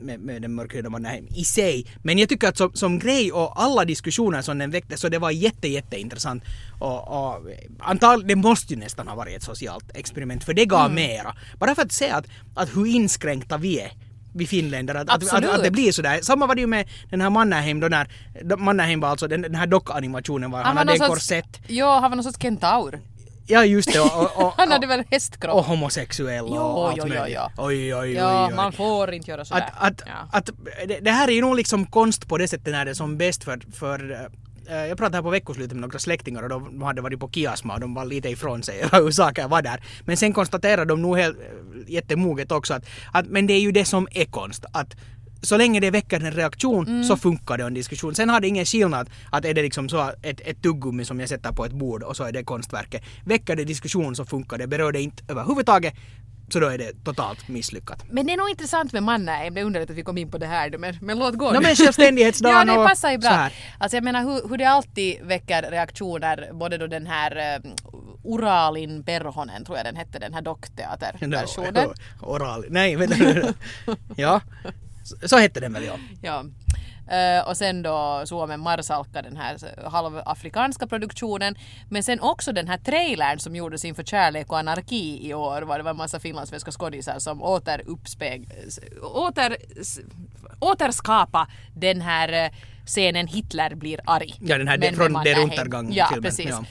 med, 0.00 0.20
med 0.20 0.42
den 0.42 0.54
mörkhyade 0.54 0.90
mannen 0.90 1.28
i 1.34 1.44
sig. 1.44 1.86
Men 2.02 2.18
jag 2.18 2.28
tycker 2.28 2.48
att 2.48 2.56
som, 2.56 2.70
som 2.74 2.98
grej 2.98 3.32
och 3.32 3.62
alla 3.62 3.84
diskussioner 3.84 4.42
som 4.42 4.58
den 4.58 4.70
väckte 4.70 4.96
så 4.96 5.08
det 5.08 5.18
var 5.18 5.30
jätte, 5.30 5.68
jätteintressant. 5.68 6.44
Och, 6.78 7.08
och 7.08 7.46
antagligen, 7.78 8.28
det 8.28 8.48
måste 8.48 8.74
ju 8.74 8.80
nästan 8.80 9.08
ha 9.08 9.14
varit 9.14 9.36
ett 9.36 9.42
socialt 9.42 9.96
experiment 9.96 10.44
för 10.44 10.54
det 10.54 10.64
gav 10.64 10.92
mera. 10.92 11.34
Bara 11.58 11.74
för 11.74 11.82
att 11.82 11.92
se 11.92 12.10
att, 12.10 12.26
att 12.54 12.76
hur 12.76 12.86
inskränkta 12.86 13.56
vi 13.56 13.80
är 13.80 13.92
vi 14.38 14.46
finländare. 14.46 15.00
Att, 15.00 15.10
att, 15.10 15.44
att, 15.44 15.62
det 15.62 15.70
blir 15.70 15.92
sådär. 15.92 16.20
Samma 16.22 16.46
var 16.46 16.54
det 16.54 16.60
ju 16.60 16.66
med 16.66 16.88
den 17.10 17.20
här 17.20 17.30
Mannerheim 17.30 17.80
då 17.80 17.88
när 17.88 18.08
Mannerheim 18.56 19.00
var 19.00 19.08
alltså 19.08 19.28
den, 19.28 19.42
den 19.42 19.54
här 19.54 19.66
dockanimationen 19.66 20.50
var 20.50 20.62
han, 20.62 20.76
hade 20.76 20.92
en 20.92 20.98
korsett. 20.98 21.60
Ja, 21.66 21.98
han 22.00 22.10
var 22.10 22.16
någon 22.16 22.24
sorts 22.24 22.38
kentaur. 22.38 23.00
Ja 23.50 23.64
just 23.64 23.92
det 23.92 24.00
och, 24.00 24.22
och, 24.22 24.46
och, 24.46 24.54
Han 24.56 24.72
hade 24.72 24.86
väl 24.86 25.04
hästkropp? 25.10 25.54
och 25.54 25.64
homosexuell 25.64 26.44
och 26.44 26.56
Jo, 26.56 26.82
allt 26.84 26.96
jo, 26.96 27.04
jo, 27.06 27.26
ja. 27.28 27.50
Oj, 27.56 27.94
oj, 27.94 27.94
oj, 27.94 28.12
ja, 28.12 28.46
oj. 28.48 28.54
man 28.54 28.72
får 28.72 29.12
inte 29.12 29.30
göra 29.30 29.44
sådär. 29.44 29.70
Att, 29.76 29.92
att, 29.92 30.02
ja. 30.06 30.28
att 30.32 30.50
det, 30.88 30.98
det 31.00 31.10
här 31.10 31.28
är 31.28 31.32
ju 31.32 31.40
nog 31.40 31.56
liksom 31.56 31.86
konst 31.86 32.28
på 32.28 32.38
det 32.38 32.48
sättet 32.48 32.72
när 32.72 32.84
det 32.84 32.90
är 32.90 32.94
som 32.94 33.18
bäst 33.18 33.44
för, 33.44 33.60
för 33.72 34.10
eh, 34.10 34.18
jag 34.74 34.98
pratade 34.98 35.16
här 35.16 35.22
på 35.22 35.30
veckoslutet 35.30 35.72
med 35.72 35.80
några 35.80 35.98
släktingar 35.98 36.42
och 36.42 36.48
de 36.48 36.82
hade 36.82 37.00
varit 37.02 37.20
på 37.20 37.30
Kiasma 37.30 37.74
och 37.74 37.80
de 37.80 37.94
var 37.94 38.04
lite 38.04 38.28
ifrån 38.28 38.62
sig 38.62 38.84
hur 38.92 39.10
saker 39.10 39.48
var 39.48 39.62
där. 39.62 39.82
Men 40.04 40.16
sen 40.16 40.32
konstaterade 40.32 40.84
de 40.84 41.02
nog 41.02 41.18
helt 41.18 41.38
eh, 41.38 41.44
jättemoget 41.92 42.52
också 42.52 42.74
att, 42.74 42.86
att 43.12 43.26
men 43.26 43.46
det 43.46 43.52
är 43.54 43.60
ju 43.60 43.72
det 43.72 43.84
som 43.84 44.08
är 44.10 44.24
konst. 44.24 44.64
Att 44.72 44.96
så 45.42 45.56
länge 45.56 45.80
det 45.80 45.90
väcker 45.90 46.20
en 46.20 46.32
reaktion 46.32 46.86
Mm. 46.88 47.04
så 47.04 47.16
funkar 47.16 47.58
det 47.58 47.64
en 47.64 47.74
diskussion. 47.74 48.14
Sen 48.14 48.28
har 48.28 48.40
det 48.40 48.48
ingen 48.48 48.64
skillnad 48.64 49.10
att 49.32 49.44
är 49.44 49.54
det 49.54 49.62
liksom 49.62 49.88
så 49.88 50.12
ett, 50.22 50.40
ett 50.40 50.62
tuggummi 50.62 51.04
som 51.04 51.20
jag 51.20 51.28
sätter 51.28 51.52
på 51.52 51.64
ett 51.64 51.72
bord 51.72 52.02
och 52.02 52.16
så 52.16 52.24
är 52.24 52.32
det 52.32 52.44
konstverket. 52.44 53.02
Väcker 53.24 53.56
det 53.56 53.64
diskussion 53.64 54.16
så 54.16 54.24
funkar 54.24 54.58
det. 54.58 54.66
Berör 54.66 54.92
det 54.92 55.00
inte 55.00 55.22
överhuvudtaget 55.28 55.94
så 56.48 56.60
då 56.60 56.66
är 56.66 56.78
det 56.78 57.04
totalt 57.04 57.48
misslyckat. 57.48 58.04
Men 58.10 58.26
det 58.26 58.32
är 58.32 58.36
nog 58.36 58.50
intressant 58.50 58.92
med 58.92 59.02
Mannerheim, 59.02 59.54
det 59.54 59.60
är 59.60 59.64
underligt 59.64 59.90
att 59.90 59.96
vi 59.96 60.02
kom 60.02 60.18
in 60.18 60.30
på 60.30 60.38
det 60.38 60.46
här 60.46 60.78
men, 60.78 60.96
men 61.00 61.18
låt 61.18 61.34
gå 61.34 61.52
nu. 61.52 61.60
men 61.60 61.76
självständighetsdagen 61.76 62.68
Ja, 62.68 62.80
det 62.80 62.88
passar 62.88 63.10
ju 63.10 63.16
så 63.16 63.20
bra. 63.20 63.30
här. 63.30 63.52
Alltså 63.78 63.96
jag 63.96 64.04
menar 64.04 64.22
hur, 64.22 64.48
hur 64.48 64.58
det 64.58 64.64
alltid 64.64 65.22
väcker 65.22 65.62
reaktioner, 65.70 66.50
både 66.52 66.78
då 66.78 66.86
den 66.86 67.06
här 67.06 67.60
uh, 67.64 67.72
Uralin 68.24 69.04
Perhonen, 69.04 69.64
tror 69.64 69.76
jag 69.76 69.86
den 69.86 69.96
hette, 69.96 70.18
den 70.18 70.34
här 70.34 70.42
dockteaterversionen. 70.42 71.90
Oral. 72.20 72.64
Nej, 72.70 72.96
vänta. 72.96 73.54
Ja. 74.16 74.40
Så, 75.04 75.28
så 75.28 75.38
hette 75.38 75.60
den 75.60 75.72
väl 75.72 75.84
ja. 75.84 75.94
Ja. 76.22 76.44
Eh, 77.10 77.48
och 77.48 77.56
sen 77.56 77.82
då 77.82 78.22
Suomen 78.26 78.60
Marsalkka, 78.60 79.22
den 79.22 79.36
här 79.36 79.56
halvafrikanska 79.88 80.86
produktionen. 80.86 81.54
Men 81.88 82.02
sen 82.02 82.20
också 82.20 82.52
den 82.52 82.68
här 82.68 82.78
trailern 82.78 83.38
som 83.38 83.56
gjordes 83.56 83.84
inför 83.84 84.02
Kärlek 84.04 84.52
och 84.52 84.58
anarki 84.58 85.28
i 85.28 85.34
år. 85.34 85.62
Var 85.62 85.78
det 85.78 85.84
var 85.84 85.90
en 85.90 85.96
massa 85.96 86.20
finlandssvenska 86.20 86.70
skådisar 86.70 87.18
som 87.18 87.42
återuppspeg... 87.42 88.48
Åter, 89.02 89.56
s- 89.80 90.00
återskapa 90.60 91.48
den 91.74 92.00
här 92.00 92.44
eh, 92.44 92.50
scenen 92.86 93.26
Hitler 93.26 93.74
blir 93.74 94.00
arg. 94.04 94.34
Ja, 94.40 94.58
den 94.58 94.68
här 94.68 94.78
Men 94.78 94.94
från 94.96 95.04
Der 95.06 95.10
Mannerheim. 95.12 95.50
Untergang 95.50 95.92
Ja, 95.92 96.08
precis. 96.22 96.46
ja. 96.50 96.64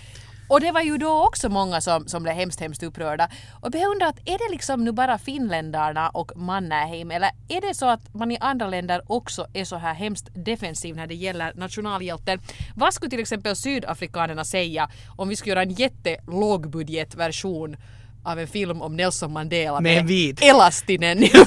Och 0.48 0.62
det 0.62 0.72
var 0.72 0.82
ju 0.82 0.98
då 0.98 1.26
också 1.26 1.50
många 1.50 1.82
som, 1.82 2.08
som 2.08 2.24
blev 2.24 2.36
hemskt, 2.36 2.60
hemskt 2.60 2.84
upprörda. 2.84 3.30
Och 3.62 3.76
jag 3.76 3.92
undrar 3.92 4.08
att 4.08 4.20
är 4.20 4.38
det 4.38 4.52
liksom 4.52 4.84
nu 4.84 4.92
bara 4.92 5.18
finländarna 5.18 6.10
och 6.10 6.32
Mannerheim 6.36 7.12
eller 7.12 7.30
är 7.48 7.62
det 7.62 7.74
så 7.74 7.90
att 7.90 8.14
man 8.14 8.32
i 8.32 8.38
andra 8.42 8.68
länder 8.68 9.02
också 9.08 9.48
är 9.54 9.66
så 9.66 9.76
här 9.76 9.94
hemskt 9.94 10.30
defensiv 10.34 10.96
när 10.96 11.08
det 11.08 11.16
gäller 11.16 11.54
nationalhjälten? 11.56 12.40
Vad 12.76 12.94
skulle 12.94 13.10
till 13.10 13.20
exempel 13.20 13.56
sydafrikanerna 13.56 14.46
säga 14.46 14.90
om 15.16 15.30
vi 15.30 15.36
skulle 15.36 15.52
göra 15.52 15.62
en 15.62 15.72
jättelågbudgetversion 15.72 17.78
av 18.24 18.40
en 18.40 18.48
film 18.48 18.82
om 18.82 18.96
Nelson 18.96 19.34
Mandela 19.34 19.82
Med 19.82 20.06
vit. 20.06 20.42
Elastinen 20.42 21.24
i? 21.24 21.32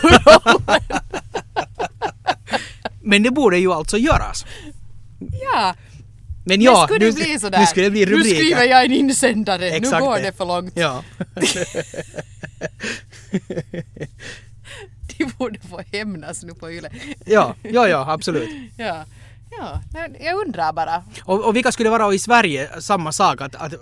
Men 3.02 3.22
det 3.22 3.30
borde 3.30 3.58
ju 3.58 3.72
alltså 3.72 3.98
göras. 3.98 4.44
Ja, 5.40 5.74
Men 6.44 6.61
ja, 6.62 6.85
skulle 6.87 7.05
nu, 7.05 7.11
det 7.11 7.16
bli 7.24 7.38
sådär? 7.38 7.59
nu 7.61 7.66
skulle 7.66 7.87
det 7.87 7.90
bli 7.90 8.05
Nu 8.07 8.12
rubriker. 8.12 8.37
skriver 8.37 8.64
jag 8.64 8.85
en 8.85 8.92
insändare, 8.92 9.70
Exakt 9.70 10.00
nu 10.03 10.07
går 10.07 10.16
det. 10.16 10.22
det 10.22 10.33
för 10.33 10.44
långt. 10.44 10.72
Ja. 10.76 11.05
De 15.18 15.24
borde 15.38 15.59
få 15.61 15.81
hämnas 15.92 16.42
nu 16.44 16.55
på 16.55 16.70
Yle. 16.70 16.90
ja, 17.26 17.55
ja, 17.62 17.88
ja, 17.88 18.12
absolut. 18.12 18.48
Ja, 18.76 19.05
ja. 19.59 19.81
jag 20.20 20.46
undrar 20.46 20.72
bara. 20.72 21.03
Och, 21.24 21.44
och 21.44 21.57
vilka 21.57 21.72
skulle 21.72 21.90
vara 21.90 22.14
i 22.14 22.18
Sverige 22.18 22.70
samma 22.81 23.12
sak? 23.12 23.40
Att, 23.40 23.55
att, 23.55 23.74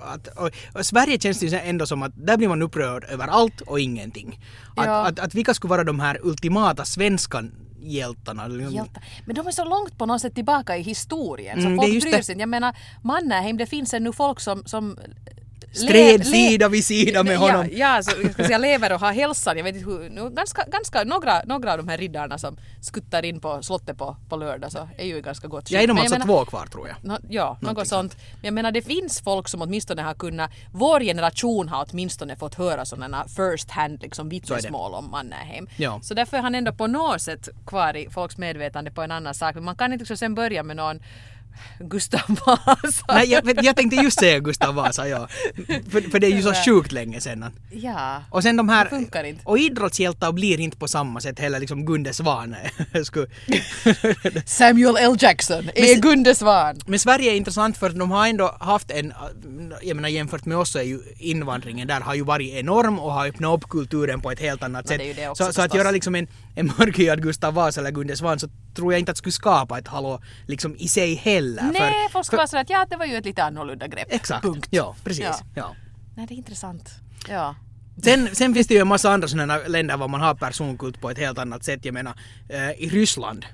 att, 0.75 0.87
Sverige 0.87 1.19
känns 1.21 1.41
det 1.41 1.47
ju 1.47 1.59
ändå 1.59 1.87
som 1.87 2.03
att 2.03 2.13
där 2.15 2.37
blir 2.37 2.49
man 2.49 2.63
upprörd 2.63 3.05
över 3.05 3.27
allt 3.27 3.61
och 3.61 3.81
ingenting. 3.81 4.41
Att, 4.77 4.87
Ja. 4.87 5.07
att, 5.07 5.19
att 5.19 5.35
vilka 5.35 5.55
skulle 5.55 5.71
vara 5.71 5.85
de 5.85 6.01
här 6.01 6.19
ultimata 6.23 6.85
svenska 6.85 7.45
hjältarna? 7.81 8.45
Eller- 8.45 8.71
Hjältar. 8.71 9.05
Men 9.27 9.35
de 9.37 9.47
är 9.47 9.51
så 9.51 9.65
långt 9.65 9.99
på 9.99 10.07
något 10.07 10.21
sätt 10.21 10.35
tillbaka 10.35 10.77
i 10.77 10.83
historien 10.83 11.61
så 11.61 11.67
Mm, 11.67 11.77
folk 11.79 11.91
bryr 11.91 12.01
sig 12.23 12.33
inte. 12.33 12.43
Jag 12.43 12.49
menar 12.49 12.77
Mannerheim, 13.03 13.57
det 13.57 13.67
finns 13.67 13.95
ännu 13.95 14.13
folk 14.13 14.41
som, 14.41 14.63
som 14.67 14.99
Stred 15.79 16.27
sida 16.27 16.69
vid 16.69 16.85
sida 16.85 17.23
med 17.23 17.39
honom. 17.39 17.69
Ja, 17.73 17.97
ja 17.97 18.03
så 18.03 18.11
jag 18.23 18.33
ska 18.33 18.45
säga 18.45 18.59
lever 18.59 18.93
och 18.93 19.01
har 19.01 19.13
hälsan. 19.13 19.57
Jag 19.57 19.65
vet 19.65 19.75
inte 19.77 19.91
hur, 19.91 20.11
nu, 20.11 20.31
ganska, 20.31 20.65
ganska, 20.69 21.05
några, 21.05 21.43
några 21.45 21.73
av 21.73 21.79
de 21.79 21.89
här 21.89 21.99
riddarna 21.99 22.39
som 22.39 22.57
skuttar 22.81 23.25
in 23.25 23.41
på 23.41 23.63
slottet 23.63 23.99
på, 23.99 24.17
på 24.29 24.37
lördag 24.37 24.73
så 24.73 24.89
är 24.99 25.05
ju 25.07 25.17
i 25.17 25.21
ganska 25.21 25.49
gott 25.49 25.71
Ja, 25.71 25.81
är 25.81 25.87
de 25.87 25.99
alltså 25.99 26.15
menar- 26.15 26.27
två 26.27 26.45
kvar 26.45 26.67
tror 26.67 26.89
jag. 26.89 26.97
Nå, 27.03 27.19
ja, 27.29 27.59
något 27.61 27.89
sånt. 27.89 28.17
Men 28.35 28.45
jag 28.45 28.55
menar 28.55 28.73
det 28.73 28.83
finns 28.83 29.21
folk 29.21 29.49
som 29.49 29.63
åtminstone 29.63 30.03
har 30.03 30.15
kunnat, 30.15 30.51
vår 30.73 31.01
generation 31.01 31.69
har 31.69 31.87
åtminstone 31.91 32.37
fått 32.37 32.55
höra 32.55 32.85
sådana 32.85 33.25
first 33.29 33.71
hand 33.71 34.03
liksom 34.03 34.29
vittnesmål 34.29 34.95
om 34.95 35.11
Mannerheim. 35.11 35.69
Ja. 35.77 36.01
Så 36.03 36.15
därför 36.15 36.37
är 36.37 36.43
han 36.43 36.55
ändå 36.55 36.73
på 36.73 36.87
något 36.87 37.23
sätt 37.23 37.49
kvar 37.67 37.97
i 37.97 38.11
folks 38.11 38.39
medvetande 38.39 38.91
på 38.91 39.03
en 39.03 39.11
annan 39.11 39.35
sak. 39.35 39.55
Men 39.55 39.65
man 39.65 39.77
kan 39.77 39.93
inte 39.93 40.03
liksom 40.03 40.17
sen 40.17 40.35
börja 40.35 40.63
med 40.63 40.77
någon 40.77 41.01
Gustav 41.81 42.21
Vasa. 42.47 43.05
Nej, 43.09 43.31
jag, 43.31 43.65
jag 43.65 43.77
tänkte 43.77 43.97
just 43.97 44.21
säga 44.21 44.39
Gustav 44.39 44.75
Vasa, 44.75 45.09
ja. 45.09 45.29
För, 45.91 46.11
för 46.11 46.19
det 46.19 46.27
är 46.27 46.31
ju 46.31 46.43
så 46.43 46.55
sjukt 46.55 46.93
länge 46.93 47.21
sedan. 47.21 47.45
Ja. 47.71 48.23
Och 48.31 48.43
sen 48.43 48.57
de 48.57 48.69
här... 48.69 48.85
Det 48.85 48.91
funkar 48.91 49.25
inte. 49.25 49.43
Och 49.45 49.59
idrottshjältar 49.59 50.33
blir 50.33 50.61
inte 50.61 50.77
på 50.77 50.89
samma 50.89 51.21
sätt 51.21 51.39
heller, 51.39 51.61
liksom 51.61 51.87
Gunde 51.87 52.13
Svan. 52.13 52.57
Samuel 54.47 54.97
L. 54.97 55.17
Jackson 55.19 55.71
är 55.75 56.01
Gunde 56.01 56.35
Svan. 56.35 56.77
Men 56.87 56.99
Sverige 56.99 57.33
är 57.33 57.37
intressant 57.37 57.77
för 57.77 57.87
att 57.87 57.99
de 57.99 58.11
har 58.11 58.27
ändå 58.27 58.57
haft 58.61 58.91
en, 58.91 59.13
jag 59.83 59.97
menar 59.97 60.09
jämfört 60.09 60.45
med 60.45 60.57
oss 60.57 60.71
så 60.71 60.79
är 60.79 60.83
ju 60.83 61.01
invandringen 61.19 61.89
där 61.89 62.01
har 62.01 62.15
ju 62.15 62.25
varit 62.25 62.55
enorm 62.55 62.99
och 62.99 63.13
har 63.13 63.29
öppnat 63.29 63.55
upp 63.55 63.69
kulturen 63.69 64.21
på 64.21 64.31
ett 64.31 64.41
helt 64.41 64.63
annat 64.63 64.89
sätt. 64.89 64.99
det 64.99 65.13
det 65.13 65.29
också 65.29 65.45
så, 65.45 65.53
så 65.53 65.61
att 65.61 65.65
förstås. 65.65 65.79
göra 65.79 65.91
liksom 65.91 66.15
en, 66.15 66.27
en 66.55 66.67
mörkhyad 66.79 67.23
Gustav 67.23 67.55
Vasa 67.55 67.81
eller 67.81 67.91
Gunde 67.91 68.17
Svan 68.17 68.39
så 68.39 68.49
tror 68.75 68.93
jag 68.93 69.01
inte 69.01 69.13
att 69.13 69.19
skulle 69.19 69.33
skapa 69.33 69.79
ett 69.79 69.89
hallå 69.89 70.21
liksom 70.47 70.77
i 70.79 70.89
sig 70.89 71.15
heller. 71.15 71.48
Nej, 71.55 71.73
för, 71.73 72.13
folk 72.13 72.27
ska 72.27 72.37
vara 72.37 72.47
sådär 72.47 72.63
att 72.63 72.71
ja, 72.71 72.87
det 72.91 72.97
var 72.97 73.07
ju 73.07 73.17
ett 73.17 73.25
lite 73.25 73.45
annorlunda 73.45 73.87
grepp. 73.87 74.09
Exakt, 74.11 74.43
Punkt. 74.43 74.69
ja 74.71 74.95
precis. 75.05 75.25
Ja. 75.25 75.41
Ja. 75.55 75.75
Nej, 76.17 76.27
det 76.27 76.35
är 76.35 76.37
intressant. 76.37 76.91
Ja. 77.29 77.55
Sen, 78.03 78.29
sen 78.35 78.55
finns 78.55 78.67
det 78.67 78.75
ju 78.75 78.81
en 78.81 78.89
massa 78.89 79.11
andra 79.11 79.29
sådana 79.29 79.59
länder 79.59 79.97
var 79.97 80.09
man 80.09 80.21
har 80.21 80.35
personkult 80.35 81.01
på 81.01 81.11
ett 81.11 81.19
helt 81.19 81.39
annat 81.39 81.65
sätt. 81.65 81.85
Jag 81.85 81.95
menar, 81.95 82.15
eh, 82.49 82.71
i 82.71 82.89
Ryssland 82.89 83.47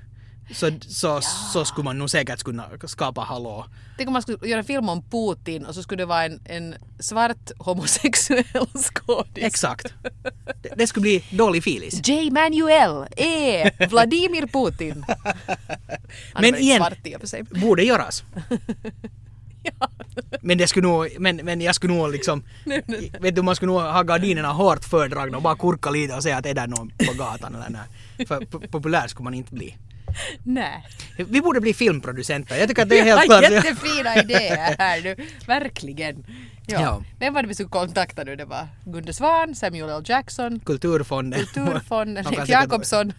så, 0.53 0.71
så, 0.87 1.21
så 1.53 1.65
skulle 1.65 1.85
man 1.85 1.97
nog 1.97 2.09
säkert 2.09 2.43
kunna 2.43 2.65
skapa 2.85 3.21
hallå. 3.21 3.65
Tänk 3.97 4.07
om 4.07 4.13
man 4.13 4.21
skulle 4.21 4.37
göra 4.47 4.59
en 4.59 4.65
film 4.65 4.89
om 4.89 5.03
Putin 5.03 5.65
och 5.65 5.75
så 5.75 5.83
skulle 5.83 6.01
det 6.01 6.05
vara 6.05 6.25
en, 6.25 6.39
en 6.45 6.75
svart 6.99 7.51
homosexuell 7.57 8.67
skådis. 8.75 9.43
Exakt. 9.43 9.93
Det, 10.61 10.69
det 10.75 10.87
skulle 10.87 11.01
bli 11.01 11.23
dålig 11.31 11.63
filis. 11.63 12.07
J. 12.07 12.29
Manuel 12.31 13.05
är 13.17 13.87
Vladimir 13.89 14.47
Putin. 14.47 15.05
Han 16.33 16.41
Men 16.41 16.55
igen- 16.55 16.77
svart 16.77 17.07
i 17.07 17.15
och 17.15 17.19
för 17.19 17.27
sig. 17.27 17.43
Borde 17.43 17.83
göras. 17.83 18.23
Men 20.41 20.57
det 20.57 20.67
skulle 20.67 20.87
nog, 20.87 21.07
men, 21.19 21.35
men 21.35 21.61
jag 21.61 21.75
skulle 21.75 21.93
nog 21.93 22.11
liksom, 22.11 22.43
vet 23.19 23.35
du 23.35 23.41
man 23.41 23.55
skulle 23.55 23.71
nog 23.71 23.81
ha 23.81 24.01
gardinerna 24.03 24.51
hårt 24.51 24.83
fördragna 24.83 25.37
och 25.37 25.43
bara 25.43 25.55
kurka 25.55 25.89
lite 25.89 26.13
och 26.15 26.23
säga 26.23 26.37
att 26.37 26.45
är 26.45 26.53
det 26.53 26.67
någon 26.67 26.89
på 26.89 27.13
gatan 27.17 27.55
eller 27.55 27.69
nej. 27.69 28.27
För 28.27 28.39
po- 28.39 28.67
populär 28.67 29.07
skulle 29.07 29.23
man 29.23 29.33
inte 29.33 29.53
bli. 29.53 29.77
Nej. 30.43 30.83
Vi 31.17 31.41
borde 31.41 31.61
bli 31.61 31.73
filmproducenter. 31.73 32.57
Jag 32.57 32.67
tycker 32.69 32.81
att 32.81 32.89
det 32.89 32.99
är 32.99 33.03
helt 33.03 33.23
klart. 33.23 33.41
Jättefina 33.51 34.15
idéer 34.15 34.75
här 34.79 35.01
nu. 35.01 35.15
Verkligen. 35.47 36.25
Ja. 36.67 36.81
Ja. 36.81 37.03
Vem 37.19 37.33
var 37.33 37.41
det 37.41 37.47
vi 37.47 37.53
skulle 37.53 37.69
kontakta 37.69 38.23
nu? 38.23 38.35
Det 38.35 38.45
var 38.45 38.67
Gunde 38.85 39.13
Svan, 39.13 39.55
Samuel 39.55 39.89
L. 39.89 40.03
Jackson, 40.05 40.59
Kulturfonden. 40.59 41.39
Kulturfonden, 41.39 42.25
Leif 42.31 42.49
Jakobsson. 42.49 43.13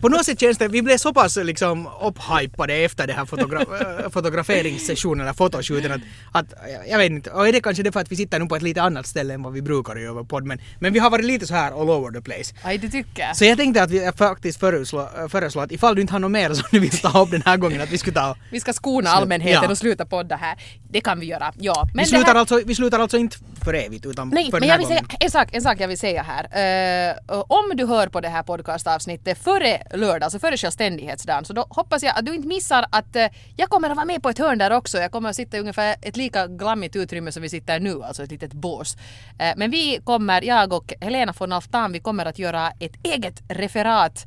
På 0.00 0.08
något 0.08 0.24
sätt 0.24 0.40
känns 0.40 0.58
det, 0.58 0.68
vi 0.68 0.82
blev 0.82 0.96
så 0.98 1.12
pass 1.14 1.36
liksom 1.36 1.88
upphypade 2.02 2.74
efter 2.74 3.06
den 3.06 3.16
här 3.16 3.24
fotogra- 3.24 4.10
fotograferingssessionen 4.12 5.20
eller 5.20 5.32
fotoshooten 5.32 5.92
att, 5.92 6.00
att 6.32 6.46
jag 6.88 6.98
vet 6.98 7.10
inte, 7.10 7.30
och 7.30 7.48
är 7.48 7.52
det 7.52 7.60
kanske 7.60 7.82
det 7.82 7.92
för 7.92 8.00
att 8.00 8.12
vi 8.12 8.16
sitter 8.16 8.38
nu 8.38 8.46
på 8.46 8.56
ett 8.56 8.62
lite 8.62 8.82
annat 8.82 9.06
ställe 9.06 9.34
än 9.34 9.42
vad 9.42 9.52
vi 9.52 9.62
brukar 9.62 9.96
göra 9.96 10.24
podd 10.24 10.44
men, 10.44 10.58
men 10.80 10.92
vi 10.92 10.98
har 10.98 11.10
varit 11.10 11.24
lite 11.24 11.46
så 11.46 11.54
här 11.54 11.72
all 11.80 11.90
over 11.90 12.12
the 12.12 12.20
place. 12.20 12.54
Aj, 12.62 12.78
du 12.78 12.88
tycker? 12.88 13.32
Så 13.34 13.44
jag 13.44 13.58
tänkte 13.58 13.82
att 13.82 13.90
vi 13.90 14.10
faktiskt 14.16 14.60
föreslå, 14.60 15.08
föreslå 15.28 15.60
att 15.62 15.72
ifall 15.72 15.94
du 15.94 16.00
inte 16.00 16.12
har 16.12 16.20
något 16.20 16.30
mer 16.30 16.54
som 16.54 16.64
du 16.70 16.78
vill 16.80 16.98
ta 16.98 17.22
upp 17.22 17.30
den 17.30 17.42
här 17.46 17.56
gången 17.56 17.80
att 17.80 17.90
vi 17.90 17.98
skulle 17.98 18.14
ta 18.14 18.36
Vi 18.50 18.60
ska 18.60 18.72
skona 18.72 19.10
allmänheten 19.10 19.62
Ja. 19.64 19.70
och 19.70 19.78
sluta 19.78 20.06
podda 20.06 20.36
här. 20.36 20.56
Det 20.90 21.00
kan 21.00 21.20
vi 21.20 21.26
göra, 21.26 21.52
ja. 21.58 21.88
Men 21.94 22.04
vi, 22.04 22.10
slutar 22.10 22.26
här... 22.32 22.40
alltså, 22.40 22.60
vi 22.66 22.74
slutar 22.74 22.98
alltså 22.98 23.16
inte 23.18 23.36
för 23.64 23.74
evigt 23.74 24.06
utan 24.06 24.28
Nej, 24.28 24.44
för 24.44 24.52
men 24.52 24.60
den 24.60 24.68
jag 24.68 24.72
här 24.74 24.78
vill 24.78 24.86
säga 24.88 25.00
gången. 25.00 25.16
en 25.20 25.30
sak, 25.30 25.48
en 25.52 25.62
sak 25.62 25.80
jag 25.80 25.88
vill 25.88 25.98
säga 25.98 26.22
här. 26.28 27.08
Eh, 27.10 27.42
om 27.48 27.72
du 27.74 27.86
hör 27.86 28.06
på 28.08 28.20
det 28.20 28.28
här 28.28 28.42
podcastavsnittet 28.42 29.38
före 29.44 29.82
lördag, 29.94 30.22
alltså 30.22 30.38
före 30.38 30.56
självständighetsdagen, 30.56 31.44
så 31.44 31.52
då 31.52 31.66
hoppas 31.70 32.02
jag 32.02 32.18
att 32.18 32.26
du 32.26 32.34
inte 32.34 32.48
missar 32.48 32.86
att 32.90 33.16
eh, 33.16 33.26
jag 33.56 33.68
kommer 33.68 33.90
att 33.90 33.96
vara 33.96 34.06
med 34.06 34.22
på 34.22 34.28
ett 34.28 34.38
hörn 34.38 34.58
där 34.58 34.70
också. 34.70 34.98
Jag 34.98 35.12
kommer 35.12 35.30
att 35.30 35.36
sitta 35.36 35.56
i 35.56 35.60
ungefär 35.60 35.96
ett 36.02 36.16
lika 36.16 36.46
glammigt 36.46 36.96
utrymme 36.96 37.32
som 37.32 37.42
vi 37.42 37.48
sitter 37.48 37.80
nu, 37.80 38.02
alltså 38.02 38.22
ett 38.22 38.30
litet 38.30 38.52
bås. 38.52 38.96
Eh, 39.38 39.52
men 39.56 39.70
vi 39.70 40.00
kommer, 40.04 40.42
jag 40.42 40.72
och 40.72 40.92
Helena 41.00 41.34
von 41.38 41.52
Alftan, 41.52 41.92
vi 41.92 42.00
kommer 42.00 42.26
att 42.26 42.38
göra 42.38 42.70
ett 42.80 42.94
eget 43.02 43.42
referat 43.48 44.26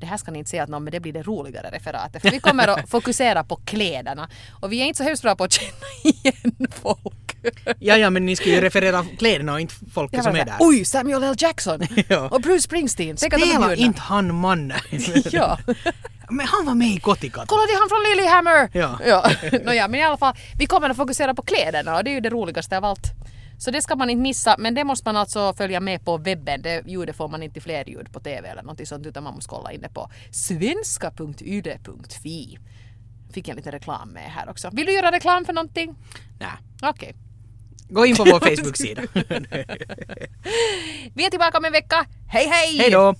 det 0.00 0.06
här 0.06 0.16
ska 0.16 0.30
ni 0.30 0.38
inte 0.38 0.50
säga 0.50 0.62
att 0.62 0.68
någon, 0.68 0.84
men 0.84 0.90
det 0.90 1.00
blir 1.00 1.12
det 1.12 1.22
roligare 1.22 1.70
referatet. 1.70 2.22
För 2.22 2.30
vi 2.30 2.40
kommer 2.40 2.68
att 2.68 2.90
fokusera 2.90 3.44
på 3.44 3.56
kläderna. 3.56 4.28
Och 4.60 4.72
vi 4.72 4.80
är 4.80 4.84
inte 4.84 4.98
så 4.98 5.04
hemskt 5.04 5.22
bra 5.22 5.36
på 5.36 5.44
att 5.44 5.52
känna 5.52 5.86
igen 6.04 6.68
folk. 6.70 7.25
Ja, 7.78 7.96
ja, 7.96 8.10
men 8.10 8.26
ni 8.26 8.36
ska 8.36 8.48
ju 8.48 8.60
referera 8.60 9.04
kläderna 9.18 9.52
och 9.52 9.60
inte 9.60 9.74
folket 9.94 10.24
som 10.24 10.36
är 10.36 10.44
där. 10.44 10.56
Oj, 10.60 10.84
Samuel 10.84 11.22
L. 11.22 11.34
Jackson! 11.38 11.80
Ja. 12.08 12.28
Och 12.28 12.40
Bruce 12.40 12.62
Springsteen. 12.62 13.16
Spela 13.16 13.74
inte 13.74 14.00
han 14.00 14.34
mannen. 14.34 14.78
Ja. 15.32 15.58
Men 16.30 16.46
han 16.46 16.66
var 16.66 16.74
med 16.74 16.88
i 16.88 17.00
Kotikat. 17.00 17.48
Kolla 17.48 17.62
det 17.66 17.72
är 17.72 17.78
han 17.80 17.88
från 17.88 18.02
Lilyhammer! 18.02 18.68
Ja. 18.72 18.98
ja. 19.06 19.30
Nåja, 19.64 19.88
men 19.88 20.00
i 20.00 20.04
alla 20.04 20.16
fall, 20.16 20.34
vi 20.58 20.66
kommer 20.66 20.90
att 20.90 20.96
fokusera 20.96 21.34
på 21.34 21.42
kläderna 21.42 21.96
och 21.96 22.04
det 22.04 22.10
är 22.10 22.14
ju 22.14 22.20
det 22.20 22.30
roligaste 22.30 22.76
av 22.76 22.84
allt. 22.84 23.12
Så 23.58 23.70
det 23.70 23.82
ska 23.82 23.96
man 23.96 24.10
inte 24.10 24.22
missa, 24.22 24.56
men 24.58 24.74
det 24.74 24.84
måste 24.84 25.08
man 25.08 25.16
alltså 25.16 25.54
följa 25.54 25.80
med 25.80 26.04
på 26.04 26.18
webben. 26.18 26.62
Det 26.62 26.82
ljudet 26.86 27.16
får 27.16 27.28
man 27.28 27.42
inte 27.42 27.58
i 27.58 27.62
flerljud 27.62 28.12
på 28.12 28.20
TV 28.20 28.48
eller 28.48 28.62
något 28.62 28.88
sånt 28.88 29.06
utan 29.06 29.24
man 29.24 29.34
måste 29.34 29.48
kolla 29.48 29.72
inne 29.72 29.88
på 29.88 30.10
svenska.yle.fi. 30.30 32.58
Fick 33.32 33.48
en 33.48 33.56
liten 33.56 33.72
reklam 33.72 34.08
med 34.08 34.22
här 34.22 34.50
också. 34.50 34.70
Vill 34.72 34.86
du 34.86 34.92
göra 34.92 35.12
reklam 35.12 35.44
för 35.44 35.52
någonting? 35.52 35.94
Nej. 36.38 36.48
Okej. 36.82 37.14
Gå 37.88 38.06
in 38.06 38.16
på 38.16 38.24
vår 38.24 38.40
Facebook-sida. 38.56 39.02
Vi 41.14 41.26
är 41.26 41.30
tillbaka 41.30 41.58
om 41.58 41.64
en 41.64 41.72
vecka. 41.72 42.06
Hej 42.28 42.46
hej! 42.46 42.78
Hej 42.78 42.90
då! 42.90 43.14